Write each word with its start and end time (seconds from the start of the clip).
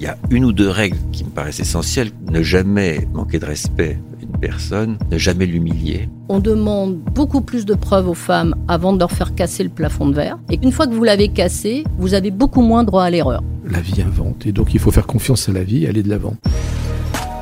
Il 0.00 0.04
y 0.04 0.06
a 0.06 0.16
une 0.30 0.46
ou 0.46 0.52
deux 0.52 0.70
règles 0.70 0.96
qui 1.12 1.24
me 1.24 1.28
paraissent 1.28 1.60
essentielles. 1.60 2.10
Ne 2.30 2.42
jamais 2.42 3.06
manquer 3.12 3.38
de 3.38 3.44
respect 3.44 3.98
à 4.18 4.22
une 4.22 4.40
personne, 4.40 4.96
ne 5.10 5.18
jamais 5.18 5.44
l'humilier. 5.44 6.08
On 6.30 6.38
demande 6.38 6.96
beaucoup 6.96 7.42
plus 7.42 7.66
de 7.66 7.74
preuves 7.74 8.08
aux 8.08 8.14
femmes 8.14 8.54
avant 8.66 8.94
de 8.94 8.98
leur 8.98 9.10
faire 9.10 9.34
casser 9.34 9.62
le 9.62 9.68
plafond 9.68 10.08
de 10.08 10.14
verre. 10.14 10.38
Et 10.48 10.58
une 10.62 10.72
fois 10.72 10.86
que 10.86 10.94
vous 10.94 11.04
l'avez 11.04 11.28
cassé, 11.28 11.84
vous 11.98 12.14
avez 12.14 12.30
beaucoup 12.30 12.62
moins 12.62 12.82
droit 12.82 13.04
à 13.04 13.10
l'erreur. 13.10 13.42
La 13.66 13.82
vie 13.82 14.00
invente 14.00 14.46
et 14.46 14.52
donc 14.52 14.72
il 14.72 14.80
faut 14.80 14.90
faire 14.90 15.06
confiance 15.06 15.50
à 15.50 15.52
la 15.52 15.64
vie 15.64 15.84
et 15.84 15.88
aller 15.88 16.02
de 16.02 16.08
l'avant. 16.08 16.34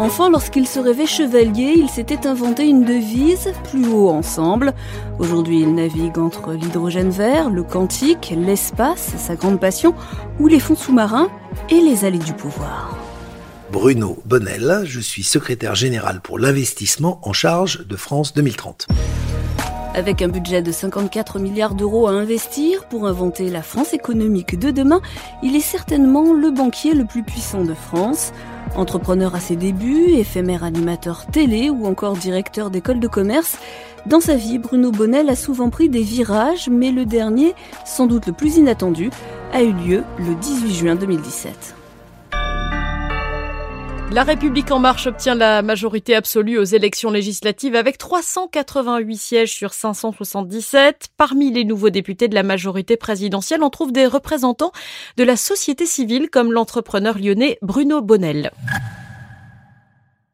Enfin, 0.00 0.30
lorsqu'il 0.30 0.68
se 0.68 0.78
rêvait 0.78 1.06
chevalier, 1.06 1.74
il 1.76 1.90
s'était 1.90 2.24
inventé 2.28 2.68
une 2.68 2.84
devise 2.84 3.52
plus 3.64 3.88
haut 3.88 4.10
ensemble. 4.10 4.72
Aujourd'hui, 5.18 5.62
il 5.62 5.74
navigue 5.74 6.18
entre 6.18 6.52
l'hydrogène 6.52 7.10
vert, 7.10 7.50
le 7.50 7.64
quantique, 7.64 8.32
l'espace, 8.36 9.14
sa 9.18 9.34
grande 9.34 9.58
passion, 9.58 9.94
ou 10.38 10.46
les 10.46 10.60
fonds 10.60 10.76
sous-marins 10.76 11.28
et 11.68 11.80
les 11.80 12.04
allées 12.04 12.18
du 12.18 12.32
pouvoir. 12.32 12.96
Bruno 13.72 14.18
Bonnel, 14.24 14.82
je 14.84 15.00
suis 15.00 15.24
secrétaire 15.24 15.74
général 15.74 16.20
pour 16.20 16.38
l'investissement 16.38 17.18
en 17.24 17.32
charge 17.32 17.84
de 17.84 17.96
France 17.96 18.32
2030. 18.34 18.86
Avec 19.94 20.22
un 20.22 20.28
budget 20.28 20.62
de 20.62 20.70
54 20.70 21.40
milliards 21.40 21.74
d'euros 21.74 22.06
à 22.06 22.12
investir 22.12 22.84
pour 22.84 23.08
inventer 23.08 23.50
la 23.50 23.62
France 23.62 23.94
économique 23.94 24.56
de 24.56 24.70
demain, 24.70 25.00
il 25.42 25.56
est 25.56 25.60
certainement 25.60 26.32
le 26.32 26.52
banquier 26.52 26.94
le 26.94 27.04
plus 27.04 27.24
puissant 27.24 27.64
de 27.64 27.74
France. 27.74 28.32
Entrepreneur 28.78 29.34
à 29.34 29.40
ses 29.40 29.56
débuts, 29.56 30.12
éphémère 30.12 30.62
animateur 30.62 31.26
télé 31.26 31.68
ou 31.68 31.84
encore 31.84 32.16
directeur 32.16 32.70
d'école 32.70 33.00
de 33.00 33.08
commerce, 33.08 33.58
dans 34.06 34.20
sa 34.20 34.36
vie, 34.36 34.58
Bruno 34.58 34.92
Bonnel 34.92 35.28
a 35.28 35.34
souvent 35.34 35.68
pris 35.68 35.88
des 35.88 36.02
virages, 36.02 36.68
mais 36.68 36.92
le 36.92 37.04
dernier, 37.04 37.56
sans 37.84 38.06
doute 38.06 38.28
le 38.28 38.32
plus 38.32 38.56
inattendu, 38.56 39.10
a 39.52 39.64
eu 39.64 39.72
lieu 39.72 40.04
le 40.20 40.36
18 40.36 40.72
juin 40.72 40.94
2017. 40.94 41.77
La 44.10 44.24
République 44.24 44.70
en 44.70 44.78
marche 44.78 45.06
obtient 45.06 45.34
la 45.34 45.60
majorité 45.60 46.14
absolue 46.14 46.58
aux 46.58 46.64
élections 46.64 47.10
législatives 47.10 47.74
avec 47.74 47.98
388 47.98 49.16
sièges 49.18 49.52
sur 49.52 49.74
577. 49.74 51.08
Parmi 51.18 51.52
les 51.52 51.66
nouveaux 51.66 51.90
députés 51.90 52.26
de 52.26 52.34
la 52.34 52.42
majorité 52.42 52.96
présidentielle, 52.96 53.62
on 53.62 53.68
trouve 53.68 53.92
des 53.92 54.06
représentants 54.06 54.72
de 55.18 55.24
la 55.24 55.36
société 55.36 55.84
civile 55.84 56.30
comme 56.30 56.52
l'entrepreneur 56.52 57.18
lyonnais 57.18 57.58
Bruno 57.60 58.00
Bonnel. 58.00 58.50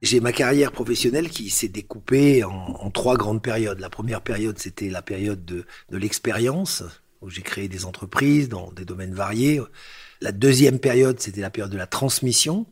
J'ai 0.02 0.20
ma 0.20 0.33
carrière 0.33 0.70
professionnelle 0.70 1.28
qui 1.28 1.50
s'est 1.50 1.67
découpée 1.67 2.45
en, 2.45 2.91
trois 2.91 3.17
grandes 3.17 3.42
périodes. 3.42 3.80
La 3.80 3.91
première 3.91 4.20
période, 4.20 4.56
c'était 4.56 4.89
la 4.89 5.02
période 5.02 5.45
de, 5.45 5.67
de 5.91 5.97
l'expérience, 5.97 6.84
où 7.22 7.28
j'ai 7.28 7.42
créé 7.42 7.67
des 7.67 7.86
entreprises 7.86 8.48
dans 8.48 8.70
des 8.70 8.84
domaines 8.84 9.14
variés. 9.14 9.61
La 10.20 10.30
deuxième 10.30 10.78
période, 10.78 11.20
c'était 11.20 11.41
la 11.41 11.50
période 11.50 11.72
de 11.72 11.77
la 11.77 11.86
transmission, 11.86 12.67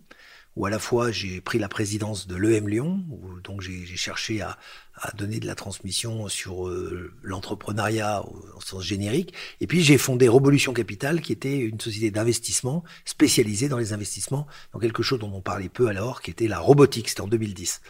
où 0.57 0.67
à 0.67 0.71
la 0.71 0.79
fois 0.79 1.11
j'ai 1.11 1.41
pris 1.41 1.59
la 1.59 1.69
présidence 1.69 2.27
de 2.27 2.37
l'EM 2.37 2.69
Lyon, 2.69 3.05
où 3.11 3.41
donc 3.41 3.61
j'ai 3.63 3.85
cherché 3.97 4.41
à, 4.41 4.59
à, 4.95 5.13
donner 5.13 5.41
de 5.41 5.47
la 5.47 5.55
transmission 5.55 6.29
sur 6.29 6.69
euh, 6.69 7.13
l'entrepreneuriat 7.23 8.23
en 8.55 8.61
sens 8.61 8.85
générique, 8.85 9.33
et 9.61 9.67
puis 9.67 9.83
j'ai 9.83 9.99
fondé 9.99 10.29
Revolution 10.29 10.73
Capital, 10.73 11.21
qui 11.21 11.33
était 11.33 11.59
une 11.59 11.81
société 11.81 12.11
d'investissement 12.11 12.85
spécialisée 13.05 13.69
dans 13.69 13.79
les 13.79 13.93
investissements, 13.93 14.47
dans 14.73 14.79
quelque 14.79 15.03
chose 15.03 15.19
dont 15.19 15.33
on 15.33 15.41
parlait 15.41 15.69
peu 15.69 15.89
alors, 15.89 16.23
qui 16.23 16.31
était 16.31 16.49
la 16.49 16.59
robotique, 16.59 17.09
c'était 17.09 17.23
en 17.23 17.29
2010. 17.29 17.81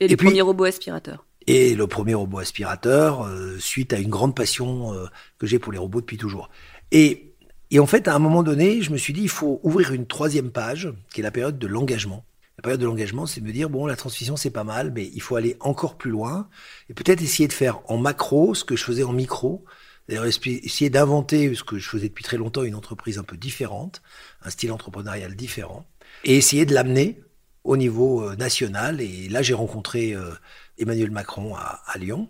Et, 0.00 0.04
et 0.04 0.08
les 0.08 0.16
premiers 0.16 0.42
robots 0.42 0.64
aspirateurs 0.64 1.24
et 1.46 1.74
le 1.74 1.86
premier 1.86 2.14
robot 2.14 2.38
aspirateur, 2.38 3.26
euh, 3.26 3.58
suite 3.58 3.92
à 3.92 3.98
une 3.98 4.08
grande 4.08 4.34
passion 4.34 4.94
euh, 4.94 5.06
que 5.38 5.46
j'ai 5.46 5.58
pour 5.58 5.72
les 5.72 5.78
robots 5.78 6.00
depuis 6.00 6.16
toujours. 6.16 6.48
Et 6.90 7.33
et 7.74 7.80
en 7.80 7.86
fait, 7.86 8.06
à 8.06 8.14
un 8.14 8.20
moment 8.20 8.44
donné, 8.44 8.82
je 8.82 8.92
me 8.92 8.96
suis 8.96 9.12
dit, 9.12 9.22
il 9.22 9.28
faut 9.28 9.58
ouvrir 9.64 9.92
une 9.92 10.06
troisième 10.06 10.52
page, 10.52 10.88
qui 11.12 11.18
est 11.18 11.24
la 11.24 11.32
période 11.32 11.58
de 11.58 11.66
l'engagement. 11.66 12.24
La 12.56 12.62
période 12.62 12.80
de 12.80 12.86
l'engagement, 12.86 13.26
c'est 13.26 13.40
de 13.40 13.46
me 13.46 13.50
dire, 13.50 13.68
bon, 13.68 13.86
la 13.86 13.96
transmission, 13.96 14.36
c'est 14.36 14.50
pas 14.50 14.62
mal, 14.62 14.92
mais 14.94 15.10
il 15.12 15.20
faut 15.20 15.34
aller 15.34 15.56
encore 15.58 15.96
plus 15.96 16.12
loin, 16.12 16.48
et 16.88 16.94
peut-être 16.94 17.20
essayer 17.20 17.48
de 17.48 17.52
faire 17.52 17.80
en 17.90 17.98
macro 17.98 18.54
ce 18.54 18.62
que 18.62 18.76
je 18.76 18.84
faisais 18.84 19.02
en 19.02 19.12
micro, 19.12 19.64
D'ailleurs, 20.06 20.26
essayer 20.26 20.90
d'inventer 20.90 21.54
ce 21.54 21.64
que 21.64 21.78
je 21.78 21.88
faisais 21.88 22.08
depuis 22.08 22.24
très 22.24 22.36
longtemps, 22.36 22.62
une 22.62 22.74
entreprise 22.74 23.18
un 23.18 23.22
peu 23.22 23.38
différente, 23.38 24.02
un 24.42 24.50
style 24.50 24.70
entrepreneurial 24.70 25.34
différent, 25.34 25.86
et 26.24 26.36
essayer 26.36 26.66
de 26.66 26.74
l'amener 26.74 27.22
au 27.64 27.78
niveau 27.78 28.22
euh, 28.22 28.36
national. 28.36 29.00
Et 29.00 29.30
là, 29.30 29.40
j'ai 29.40 29.54
rencontré 29.54 30.12
euh, 30.12 30.30
Emmanuel 30.78 31.10
Macron 31.10 31.56
à, 31.56 31.80
à 31.86 31.98
Lyon, 31.98 32.28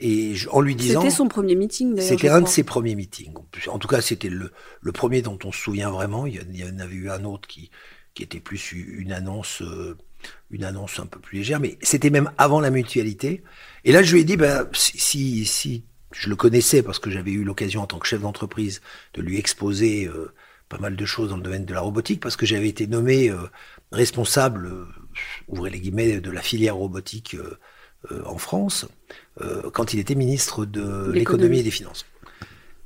et 0.00 0.34
en 0.50 0.60
lui 0.60 0.74
disant. 0.74 1.00
C'était 1.00 1.14
son 1.14 1.28
premier 1.28 1.54
meeting 1.54 1.94
d'ailleurs. 1.94 2.08
C'était 2.08 2.28
un 2.28 2.40
de 2.40 2.48
ses 2.48 2.64
premiers 2.64 2.94
meetings. 2.94 3.32
En 3.68 3.78
tout 3.78 3.88
cas, 3.88 4.00
c'était 4.00 4.28
le, 4.28 4.50
le, 4.80 4.92
premier 4.92 5.22
dont 5.22 5.38
on 5.44 5.52
se 5.52 5.60
souvient 5.60 5.90
vraiment. 5.90 6.26
Il 6.26 6.56
y 6.56 6.64
en 6.64 6.78
avait 6.78 6.94
eu 6.94 7.10
un 7.10 7.24
autre 7.24 7.46
qui, 7.48 7.70
qui 8.14 8.22
était 8.22 8.40
plus 8.40 8.72
une 8.72 9.12
annonce, 9.12 9.62
euh, 9.62 9.96
une 10.50 10.64
annonce 10.64 10.98
un 10.98 11.06
peu 11.06 11.20
plus 11.20 11.38
légère, 11.38 11.60
mais 11.60 11.78
c'était 11.82 12.10
même 12.10 12.30
avant 12.38 12.60
la 12.60 12.70
mutualité. 12.70 13.42
Et 13.84 13.92
là, 13.92 14.02
je 14.02 14.14
lui 14.14 14.22
ai 14.22 14.24
dit, 14.24 14.36
ben, 14.36 14.68
si, 14.72 15.44
si 15.44 15.84
je 16.12 16.28
le 16.28 16.36
connaissais 16.36 16.82
parce 16.82 16.98
que 16.98 17.10
j'avais 17.10 17.32
eu 17.32 17.44
l'occasion 17.44 17.82
en 17.82 17.86
tant 17.86 17.98
que 17.98 18.06
chef 18.06 18.20
d'entreprise 18.20 18.80
de 19.14 19.22
lui 19.22 19.38
exposer 19.38 20.06
euh, 20.06 20.32
pas 20.68 20.78
mal 20.78 20.96
de 20.96 21.04
choses 21.04 21.30
dans 21.30 21.36
le 21.36 21.42
domaine 21.42 21.64
de 21.64 21.74
la 21.74 21.80
robotique, 21.80 22.20
parce 22.20 22.36
que 22.36 22.46
j'avais 22.46 22.68
été 22.68 22.86
nommé 22.88 23.30
euh, 23.30 23.38
responsable, 23.92 24.72
ouvrez 25.46 25.70
les 25.70 25.80
guillemets, 25.80 26.20
de 26.20 26.30
la 26.30 26.42
filière 26.42 26.76
robotique 26.76 27.36
en 28.26 28.38
France. 28.38 28.86
Euh, 29.40 29.68
quand 29.72 29.92
il 29.92 29.98
était 29.98 30.14
ministre 30.14 30.64
de 30.64 31.10
l'économie 31.10 31.58
et 31.58 31.62
des 31.64 31.72
finances. 31.72 32.06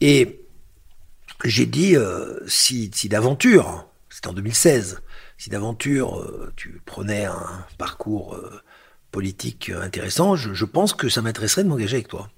Et 0.01 0.41
j'ai 1.45 1.67
dit, 1.67 1.95
euh, 1.95 2.41
si, 2.47 2.91
si 2.95 3.11
d'aventure, 3.11 3.87
c'était 4.09 4.29
en 4.29 4.33
2016, 4.33 5.03
si 5.37 5.51
d'aventure 5.51 6.19
euh, 6.19 6.51
tu 6.57 6.81
prenais 6.87 7.27
un 7.27 7.67
parcours 7.77 8.41
politique 9.11 9.71
intéressant, 9.71 10.37
je, 10.37 10.55
je, 10.55 10.65
pense 10.65 10.95
que 10.95 11.11
ça 11.11 11.21
m'intéresserait 11.21 11.65
de 11.65 11.69
m'engager 11.69 11.97
avec 11.97 12.09
toi. 12.09 12.31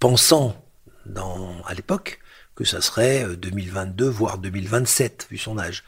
Pensant 0.00 0.62
dans, 1.06 1.62
à 1.64 1.72
l'époque 1.72 2.20
que 2.54 2.64
ça 2.64 2.82
serait 2.82 3.24
2022, 3.36 4.06
voire 4.06 4.36
2027, 4.36 5.28
vu 5.30 5.38
son 5.38 5.58
âge. 5.58 5.82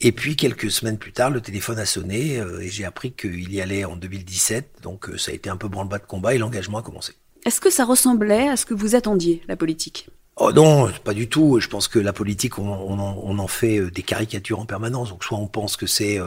Et 0.00 0.12
puis 0.12 0.36
quelques 0.36 0.70
semaines 0.70 0.98
plus 0.98 1.12
tard, 1.12 1.30
le 1.30 1.40
téléphone 1.40 1.78
a 1.78 1.86
sonné 1.86 2.38
euh, 2.38 2.60
et 2.60 2.68
j'ai 2.68 2.84
appris 2.84 3.12
qu'il 3.12 3.52
y 3.52 3.60
allait 3.60 3.84
en 3.84 3.96
2017. 3.96 4.78
Donc 4.82 5.08
euh, 5.08 5.18
ça 5.18 5.32
a 5.32 5.34
été 5.34 5.50
un 5.50 5.56
peu 5.56 5.68
branle-bas 5.68 5.98
de 5.98 6.06
combat 6.06 6.34
et 6.34 6.38
l'engagement 6.38 6.78
a 6.78 6.82
commencé. 6.82 7.14
Est-ce 7.44 7.60
que 7.60 7.70
ça 7.70 7.84
ressemblait 7.84 8.48
à 8.48 8.56
ce 8.56 8.64
que 8.64 8.74
vous 8.74 8.94
attendiez, 8.94 9.42
la 9.48 9.56
politique? 9.56 10.08
Oh 10.36 10.52
non, 10.52 10.88
pas 11.02 11.14
du 11.14 11.28
tout. 11.28 11.58
Je 11.58 11.68
pense 11.68 11.88
que 11.88 11.98
la 11.98 12.12
politique, 12.12 12.58
on, 12.58 12.68
on, 12.68 12.98
en, 13.00 13.20
on, 13.24 13.38
en, 13.38 13.48
fait 13.48 13.78
euh, 13.78 13.90
des 13.90 14.02
caricatures 14.02 14.60
en 14.60 14.66
permanence. 14.66 15.08
Donc 15.10 15.24
soit 15.24 15.38
on 15.38 15.48
pense 15.48 15.76
que 15.76 15.86
c'est 15.86 16.20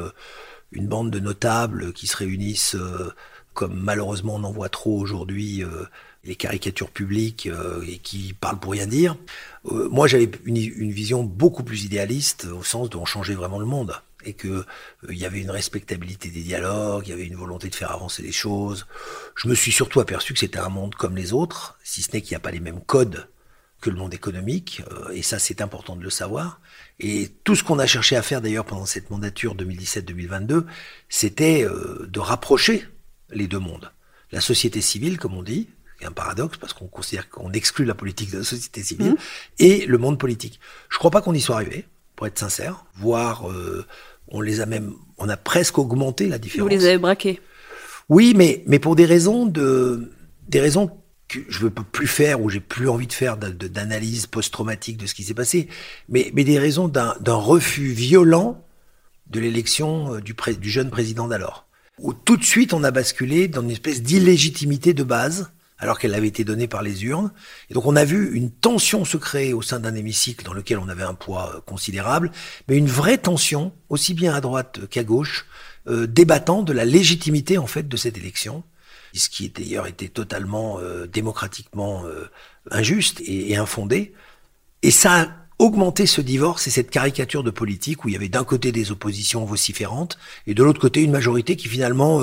une 0.73 0.87
bande 0.87 1.11
de 1.11 1.19
notables 1.19 1.93
qui 1.93 2.07
se 2.07 2.17
réunissent, 2.17 2.75
comme 3.53 3.79
malheureusement 3.79 4.35
on 4.35 4.43
en 4.43 4.51
voit 4.51 4.69
trop 4.69 4.99
aujourd'hui, 4.99 5.63
les 6.23 6.35
caricatures 6.35 6.89
publiques 6.89 7.49
et 7.87 7.97
qui 7.97 8.33
parlent 8.33 8.59
pour 8.59 8.71
rien 8.71 8.87
dire. 8.87 9.15
Euh, 9.69 9.87
moi, 9.89 10.07
j'avais 10.07 10.29
une, 10.45 10.91
vision 10.91 11.23
beaucoup 11.23 11.63
plus 11.63 11.85
idéaliste 11.85 12.45
au 12.45 12.63
sens 12.63 12.89
d'on 12.89 13.05
changeait 13.05 13.35
vraiment 13.35 13.59
le 13.59 13.65
monde 13.65 13.93
et 14.25 14.33
que 14.33 14.47
euh, 14.47 14.65
il 15.09 15.17
y 15.17 15.25
avait 15.25 15.41
une 15.41 15.51
respectabilité 15.51 16.29
des 16.29 16.41
dialogues, 16.41 17.07
il 17.07 17.09
y 17.09 17.13
avait 17.13 17.25
une 17.25 17.35
volonté 17.35 17.69
de 17.69 17.75
faire 17.75 17.91
avancer 17.91 18.21
les 18.23 18.31
choses. 18.31 18.87
Je 19.35 19.47
me 19.47 19.55
suis 19.55 19.71
surtout 19.71 19.99
aperçu 19.99 20.33
que 20.33 20.39
c'était 20.39 20.59
un 20.59 20.69
monde 20.69 20.95
comme 20.95 21.15
les 21.15 21.33
autres, 21.33 21.77
si 21.83 22.01
ce 22.01 22.11
n'est 22.11 22.21
qu'il 22.21 22.31
n'y 22.31 22.37
a 22.37 22.41
pas 22.41 22.51
les 22.51 22.59
mêmes 22.59 22.81
codes 22.81 23.27
que 23.81 23.89
le 23.89 23.95
monde 23.95 24.13
économique, 24.13 24.83
euh, 24.91 25.09
et 25.09 25.23
ça 25.23 25.39
c'est 25.39 25.59
important 25.59 25.95
de 25.95 26.03
le 26.03 26.11
savoir. 26.11 26.59
Et 26.99 27.29
tout 27.43 27.55
ce 27.55 27.63
qu'on 27.63 27.79
a 27.79 27.87
cherché 27.87 28.15
à 28.15 28.21
faire 28.21 28.41
d'ailleurs 28.41 28.65
pendant 28.65 28.85
cette 28.85 29.09
mandature 29.09 29.55
2017-2022, 29.55 30.65
c'était 31.09 31.65
de 32.07 32.19
rapprocher 32.19 32.85
les 33.31 33.47
deux 33.47 33.59
mondes. 33.59 33.91
La 34.31 34.41
société 34.41 34.81
civile, 34.81 35.17
comme 35.17 35.33
on 35.33 35.43
dit, 35.43 35.67
un 36.03 36.11
paradoxe 36.11 36.57
parce 36.57 36.73
qu'on 36.73 36.87
considère 36.87 37.29
qu'on 37.29 37.51
exclut 37.51 37.85
la 37.85 37.93
politique 37.93 38.31
de 38.31 38.39
la 38.39 38.43
société 38.43 38.83
civile, 38.83 39.11
mmh. 39.11 39.17
et 39.59 39.85
le 39.85 39.97
monde 39.97 40.17
politique. 40.17 40.59
Je 40.89 40.97
crois 40.97 41.11
pas 41.11 41.21
qu'on 41.21 41.33
y 41.33 41.41
soit 41.41 41.55
arrivé, 41.55 41.85
pour 42.15 42.27
être 42.27 42.39
sincère, 42.39 42.85
voire 42.95 43.49
euh, 43.49 43.85
on 44.27 44.41
les 44.41 44.61
a 44.61 44.65
même, 44.65 44.93
on 45.17 45.29
a 45.29 45.37
presque 45.37 45.77
augmenté 45.77 46.27
la 46.27 46.37
différence. 46.37 46.69
Vous 46.69 46.77
les 46.77 46.85
avez 46.85 46.97
braqués. 46.97 47.39
Oui, 48.09 48.33
mais 48.35 48.63
mais 48.67 48.79
pour 48.79 48.95
des 48.95 49.05
raisons 49.05 49.45
de 49.45 50.11
des 50.47 50.59
raisons 50.59 50.91
que 51.27 51.39
je 51.47 51.59
veux 51.59 51.69
plus 51.69 52.07
faire 52.07 52.41
ou 52.41 52.49
j'ai 52.49 52.59
plus 52.59 52.89
envie 52.89 53.07
de 53.07 53.13
faire 53.13 53.37
d'analyse 53.37 54.27
post-traumatique 54.27 54.97
de 54.97 55.07
ce 55.07 55.13
qui 55.13 55.23
s'est 55.23 55.33
passé, 55.33 55.69
mais 56.09 56.31
mais 56.33 56.43
des 56.43 56.59
raisons 56.59 56.87
d'un 56.87 57.15
refus 57.25 57.91
violent 57.91 58.63
de 59.27 59.39
l'élection 59.39 60.15
euh, 60.15 60.21
du, 60.21 60.35
du 60.59 60.69
jeune 60.69 60.89
président 60.89 61.27
d'alors, 61.27 61.67
où 62.01 62.13
tout 62.13 62.37
de 62.37 62.43
suite 62.43 62.73
on 62.73 62.83
a 62.83 62.91
basculé 62.91 63.47
dans 63.47 63.61
une 63.61 63.71
espèce 63.71 64.01
d'illégitimité 64.01 64.93
de 64.93 65.03
base 65.03 65.51
alors 65.81 65.97
qu'elle 65.97 66.13
avait 66.13 66.27
été 66.27 66.43
donnée 66.43 66.67
par 66.67 66.83
les 66.83 67.03
urnes. 67.05 67.31
Et 67.69 67.73
donc 67.73 67.85
on 67.85 67.95
a 67.95 68.05
vu 68.05 68.35
une 68.35 68.51
tension 68.51 69.03
se 69.03 69.17
créer 69.17 69.53
au 69.53 69.61
sein 69.61 69.79
d'un 69.79 69.95
hémicycle 69.95 70.45
dans 70.45 70.53
lequel 70.53 70.77
on 70.77 70.87
avait 70.89 71.03
un 71.03 71.15
poids 71.15 71.53
euh, 71.55 71.61
considérable, 71.61 72.31
mais 72.67 72.77
une 72.77 72.87
vraie 72.87 73.17
tension, 73.17 73.73
aussi 73.89 74.13
bien 74.13 74.33
à 74.33 74.41
droite 74.41 74.87
qu'à 74.89 75.03
gauche, 75.03 75.47
euh, 75.87 76.05
débattant 76.05 76.61
de 76.61 76.71
la 76.71 76.85
légitimité 76.85 77.57
en 77.57 77.67
fait 77.67 77.87
de 77.87 77.97
cette 77.97 78.17
élection, 78.17 78.63
ce 79.13 79.29
qui 79.29 79.49
d'ailleurs 79.49 79.87
était 79.87 80.07
totalement 80.07 80.79
euh, 80.79 81.07
démocratiquement 81.07 82.05
injuste 82.69 83.19
et, 83.21 83.51
et 83.51 83.57
infondé. 83.57 84.13
Et 84.83 84.91
ça 84.91 85.40
a 85.61 85.65
augmenté 85.65 86.05
ce 86.05 86.21
divorce 86.21 86.67
et 86.67 86.71
cette 86.71 86.89
caricature 86.89 87.43
de 87.43 87.51
politique 87.51 88.03
où 88.03 88.09
il 88.09 88.13
y 88.13 88.15
avait 88.15 88.29
d'un 88.29 88.43
côté 88.43 88.71
des 88.71 88.91
oppositions 88.91 89.45
vociférantes 89.45 90.17
et 90.47 90.53
de 90.53 90.63
l'autre 90.63 90.81
côté 90.81 91.01
une 91.03 91.11
majorité 91.11 91.55
qui 91.55 91.67
finalement, 91.67 92.21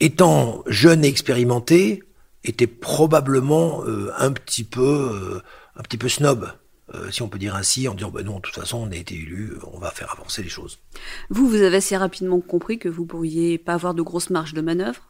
étant 0.00 0.64
jeune 0.66 1.04
et 1.04 1.08
expérimentée, 1.08 2.02
était 2.44 2.66
probablement 2.66 3.84
euh, 3.84 4.12
un 4.16 4.32
petit 4.32 4.64
peu 4.64 4.82
euh, 4.82 5.42
un 5.76 5.82
petit 5.82 5.98
peu 5.98 6.08
snob. 6.08 6.52
Euh, 6.94 7.10
si 7.10 7.20
on 7.20 7.28
peut 7.28 7.38
dire 7.38 7.54
ainsi, 7.54 7.86
en 7.86 7.94
disant 7.94 8.10
ben 8.10 8.24
non, 8.24 8.36
de 8.36 8.40
toute 8.40 8.54
façon, 8.54 8.78
on 8.78 8.90
a 8.90 8.96
été 8.96 9.14
élu, 9.14 9.52
on 9.72 9.78
va 9.78 9.90
faire 9.90 10.10
avancer 10.12 10.42
les 10.42 10.48
choses. 10.48 10.78
Vous, 11.28 11.46
vous 11.46 11.56
avez 11.56 11.76
assez 11.76 11.96
rapidement 11.96 12.40
compris 12.40 12.78
que 12.78 12.88
vous 12.88 13.04
pourriez 13.04 13.58
pas 13.58 13.74
avoir 13.74 13.94
de 13.94 14.02
grosses 14.02 14.30
marges 14.30 14.54
de 14.54 14.62
manœuvre. 14.62 15.02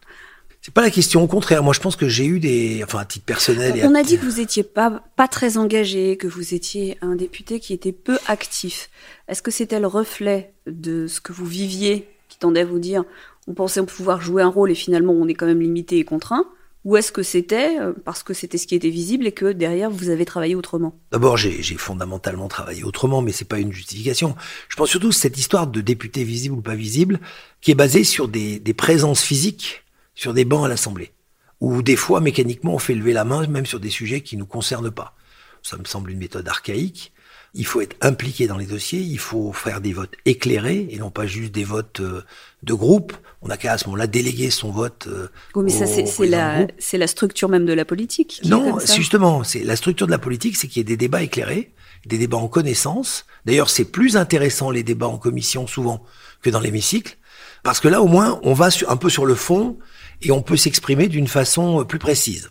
C'est 0.61 0.75
pas 0.75 0.83
la 0.83 0.91
question. 0.91 1.23
Au 1.23 1.27
contraire, 1.27 1.63
moi, 1.63 1.73
je 1.73 1.81
pense 1.81 1.97
que 1.97 2.09
j'ai 2.09 2.27
eu 2.27 2.41
des, 2.41 2.83
enfin, 2.85 2.99
à 2.99 3.05
titre 3.05 3.25
personnel. 3.25 3.81
On 3.85 3.95
a 3.95 4.03
dit 4.03 4.19
que 4.19 4.25
vous 4.25 4.41
étiez 4.41 4.63
pas 4.63 5.03
pas 5.17 5.29
très 5.29 5.57
engagé, 5.57 6.17
que 6.17 6.27
vous 6.27 6.55
étiez 6.55 6.99
un 7.01 7.17
député 7.17 7.61
qui 7.61 7.73
était 7.73 7.93
peu 7.93 8.19
actif. 8.27 8.91
Est-ce 9.29 9.43
que 9.43 9.51
c'était 9.51 9.81
le 9.81 9.87
reflet 9.87 10.53
de 10.67 11.07
ce 11.07 11.21
que 11.21 11.33
vous 11.33 11.47
viviez, 11.47 12.09
qui 12.29 12.39
tendait 12.39 12.61
à 12.61 12.65
vous 12.65 12.79
dire, 12.81 13.05
on 13.47 13.55
pensait 13.55 13.83
pouvoir 13.85 14.21
jouer 14.21 14.43
un 14.43 14.49
rôle 14.49 14.71
et 14.71 14.75
finalement 14.75 15.13
on 15.13 15.27
est 15.27 15.35
quand 15.35 15.47
même 15.47 15.61
limité 15.61 15.99
et 15.99 16.05
contraint? 16.05 16.45
Ou 16.85 16.97
est-ce 16.97 17.13
que 17.13 17.23
c'était 17.23 17.79
euh, 17.81 17.93
parce 18.05 18.23
que 18.23 18.35
c'était 18.35 18.57
ce 18.57 18.67
qui 18.67 18.75
était 18.75 18.91
visible 18.91 19.27
et 19.27 19.33
que 19.33 19.53
derrière 19.53 19.91
vous 19.91 20.11
avez 20.11 20.25
travaillé 20.25 20.55
autrement? 20.55 20.99
D'abord, 21.13 21.37
j'ai 21.37 21.61
fondamentalement 21.77 22.49
travaillé 22.49 22.85
autrement, 22.85 23.21
mais 23.21 23.33
c'est 23.33 23.45
pas 23.45 23.59
une 23.59 23.73
justification. 23.73 24.37
Je 24.69 24.77
pense 24.77 24.91
surtout 24.91 25.13
cette 25.13 25.39
histoire 25.39 25.67
de 25.67 25.81
député 25.81 26.25
visible 26.25 26.55
ou 26.55 26.63
pas 26.63 26.77
visible, 26.77 27.21
qui 27.61 27.73
est 27.73 27.75
basée 27.75 28.05
sur 28.05 28.29
des, 28.29 28.59
des 28.59 28.75
présences 28.75 29.23
physiques 29.23 29.85
sur 30.19 30.35
des 30.35 30.45
bancs 30.45 30.65
à 30.65 30.69
l'Assemblée, 30.69 31.13
où 31.61 31.81
des 31.81 31.95
fois 31.95 32.21
mécaniquement 32.21 32.75
on 32.75 32.79
fait 32.81 32.95
lever 32.95 33.13
la 33.13 33.25
main 33.25 33.47
même 33.47 33.67
sur 33.67 33.79
des 33.79 33.89
sujets 33.89 34.21
qui 34.21 34.37
nous 34.37 34.47
concernent 34.47 34.91
pas. 34.91 35.15
Ça 35.63 35.77
me 35.77 35.85
semble 35.85 36.11
une 36.11 36.19
méthode 36.19 36.49
archaïque. 36.49 37.13
Il 37.55 37.65
faut 37.65 37.81
être 37.81 37.97
impliqué 38.01 38.49
dans 38.49 38.59
les 38.59 38.67
dossiers, 38.67 38.99
il 38.99 39.21
faut 39.21 39.53
faire 39.53 39.81
des 39.81 39.93
votes 39.93 40.15
éclairés 40.27 40.89
et 40.91 40.99
non 40.99 41.11
pas 41.11 41.27
juste 41.27 41.53
des 41.53 41.63
votes 41.63 42.01
euh, 42.01 42.25
de 42.65 42.75
groupe. 42.75 43.13
On 43.43 43.49
n'a 43.49 43.57
qu'à 43.57 43.73
à 43.73 43.79
ce 43.79 43.85
moment-là 43.87 44.09
déléguer 44.09 44.51
son 44.51 44.73
vote. 44.73 45.07
Euh, 45.07 45.29
oui, 45.55 45.65
mais 45.67 45.71
ça 45.71 45.87
c'est 45.87 46.27
la 46.27 46.67
c'est 46.79 46.99
la 46.99 47.07
structure 47.07 47.49
même 47.49 47.65
de 47.65 47.73
la 47.73 47.85
politique. 47.85 48.41
Non, 48.45 48.81
justement, 48.81 49.45
c'est 49.45 49.63
la 49.63 49.77
structure 49.77 50.09
de 50.09 50.13
la 50.13 50.19
politique, 50.19 50.57
c'est 50.57 50.67
qu'il 50.67 50.79
y 50.79 50.81
ait 50.81 50.85
des 50.85 50.97
débats 50.97 51.23
éclairés, 51.23 51.73
des 52.07 52.19
débats 52.19 52.39
en 52.39 52.49
connaissance. 52.49 53.25
D'ailleurs, 53.47 53.71
c'est 53.71 53.85
plus 53.85 54.17
intéressant 54.17 54.73
les 54.73 54.83
débats 54.83 55.07
en 55.07 55.19
commission 55.19 55.69
souvent 55.69 56.05
que 56.43 56.51
dans 56.51 56.61
l'hémicycle, 56.61 57.17
parce 57.63 57.79
que 57.79 57.87
là 57.87 58.03
au 58.03 58.09
moins 58.09 58.41
on 58.43 58.53
va 58.53 58.69
un 58.89 58.97
peu 58.97 59.11
sur 59.11 59.25
le 59.25 59.37
fond 59.37 59.79
et 60.23 60.31
on 60.31 60.43
peut 60.43 60.57
s'exprimer 60.57 61.09
d'une 61.09 61.29
façon 61.29 61.81
euh, 61.81 61.85
plus 61.85 61.99
précise. 61.99 62.51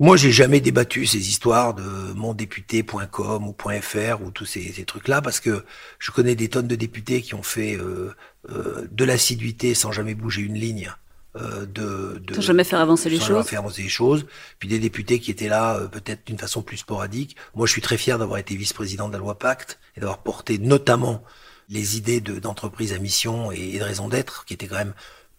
Moi, 0.00 0.16
j'ai 0.16 0.30
jamais 0.30 0.60
débattu 0.60 1.06
ces 1.06 1.28
histoires 1.28 1.74
de 1.74 1.82
mondéputé.com 2.14 3.48
ou 3.48 3.56
.fr 3.80 4.22
ou 4.22 4.30
tous 4.30 4.44
ces, 4.44 4.72
ces 4.72 4.84
trucs-là 4.84 5.20
parce 5.20 5.40
que 5.40 5.64
je 5.98 6.12
connais 6.12 6.36
des 6.36 6.48
tonnes 6.48 6.68
de 6.68 6.76
députés 6.76 7.20
qui 7.20 7.34
ont 7.34 7.42
fait 7.42 7.74
euh, 7.76 8.14
euh, 8.50 8.86
de 8.92 9.04
l'assiduité 9.04 9.74
sans 9.74 9.90
jamais 9.90 10.14
bouger 10.14 10.42
une 10.42 10.54
ligne. 10.54 10.92
Euh, 11.36 11.66
de, 11.66 12.18
de, 12.24 12.34
sans 12.34 12.40
jamais 12.40 12.64
faire 12.64 12.80
avancer 12.80 13.10
les 13.10 13.20
choses. 13.20 13.46
faire 13.46 13.58
avancer 13.58 13.82
les 13.82 13.88
choses. 13.88 14.24
Puis 14.58 14.68
des 14.68 14.78
députés 14.78 15.18
qui 15.18 15.30
étaient 15.30 15.48
là 15.48 15.76
euh, 15.76 15.86
peut-être 15.86 16.26
d'une 16.26 16.38
façon 16.38 16.62
plus 16.62 16.78
sporadique. 16.78 17.36
Moi, 17.54 17.66
je 17.66 17.72
suis 17.72 17.82
très 17.82 17.98
fier 17.98 18.18
d'avoir 18.18 18.38
été 18.38 18.56
vice-président 18.56 19.08
de 19.08 19.12
la 19.12 19.18
loi 19.18 19.38
Pacte 19.38 19.78
et 19.96 20.00
d'avoir 20.00 20.18
porté 20.18 20.58
notamment 20.58 21.22
les 21.68 21.98
idées 21.98 22.20
d'entreprise 22.20 22.92
à 22.92 22.98
mission 22.98 23.52
et, 23.52 23.74
et 23.74 23.78
de 23.78 23.84
raison 23.84 24.08
d'être, 24.08 24.46
qui 24.46 24.54
était 24.54 24.66
quand 24.66 24.76
même 24.78 24.94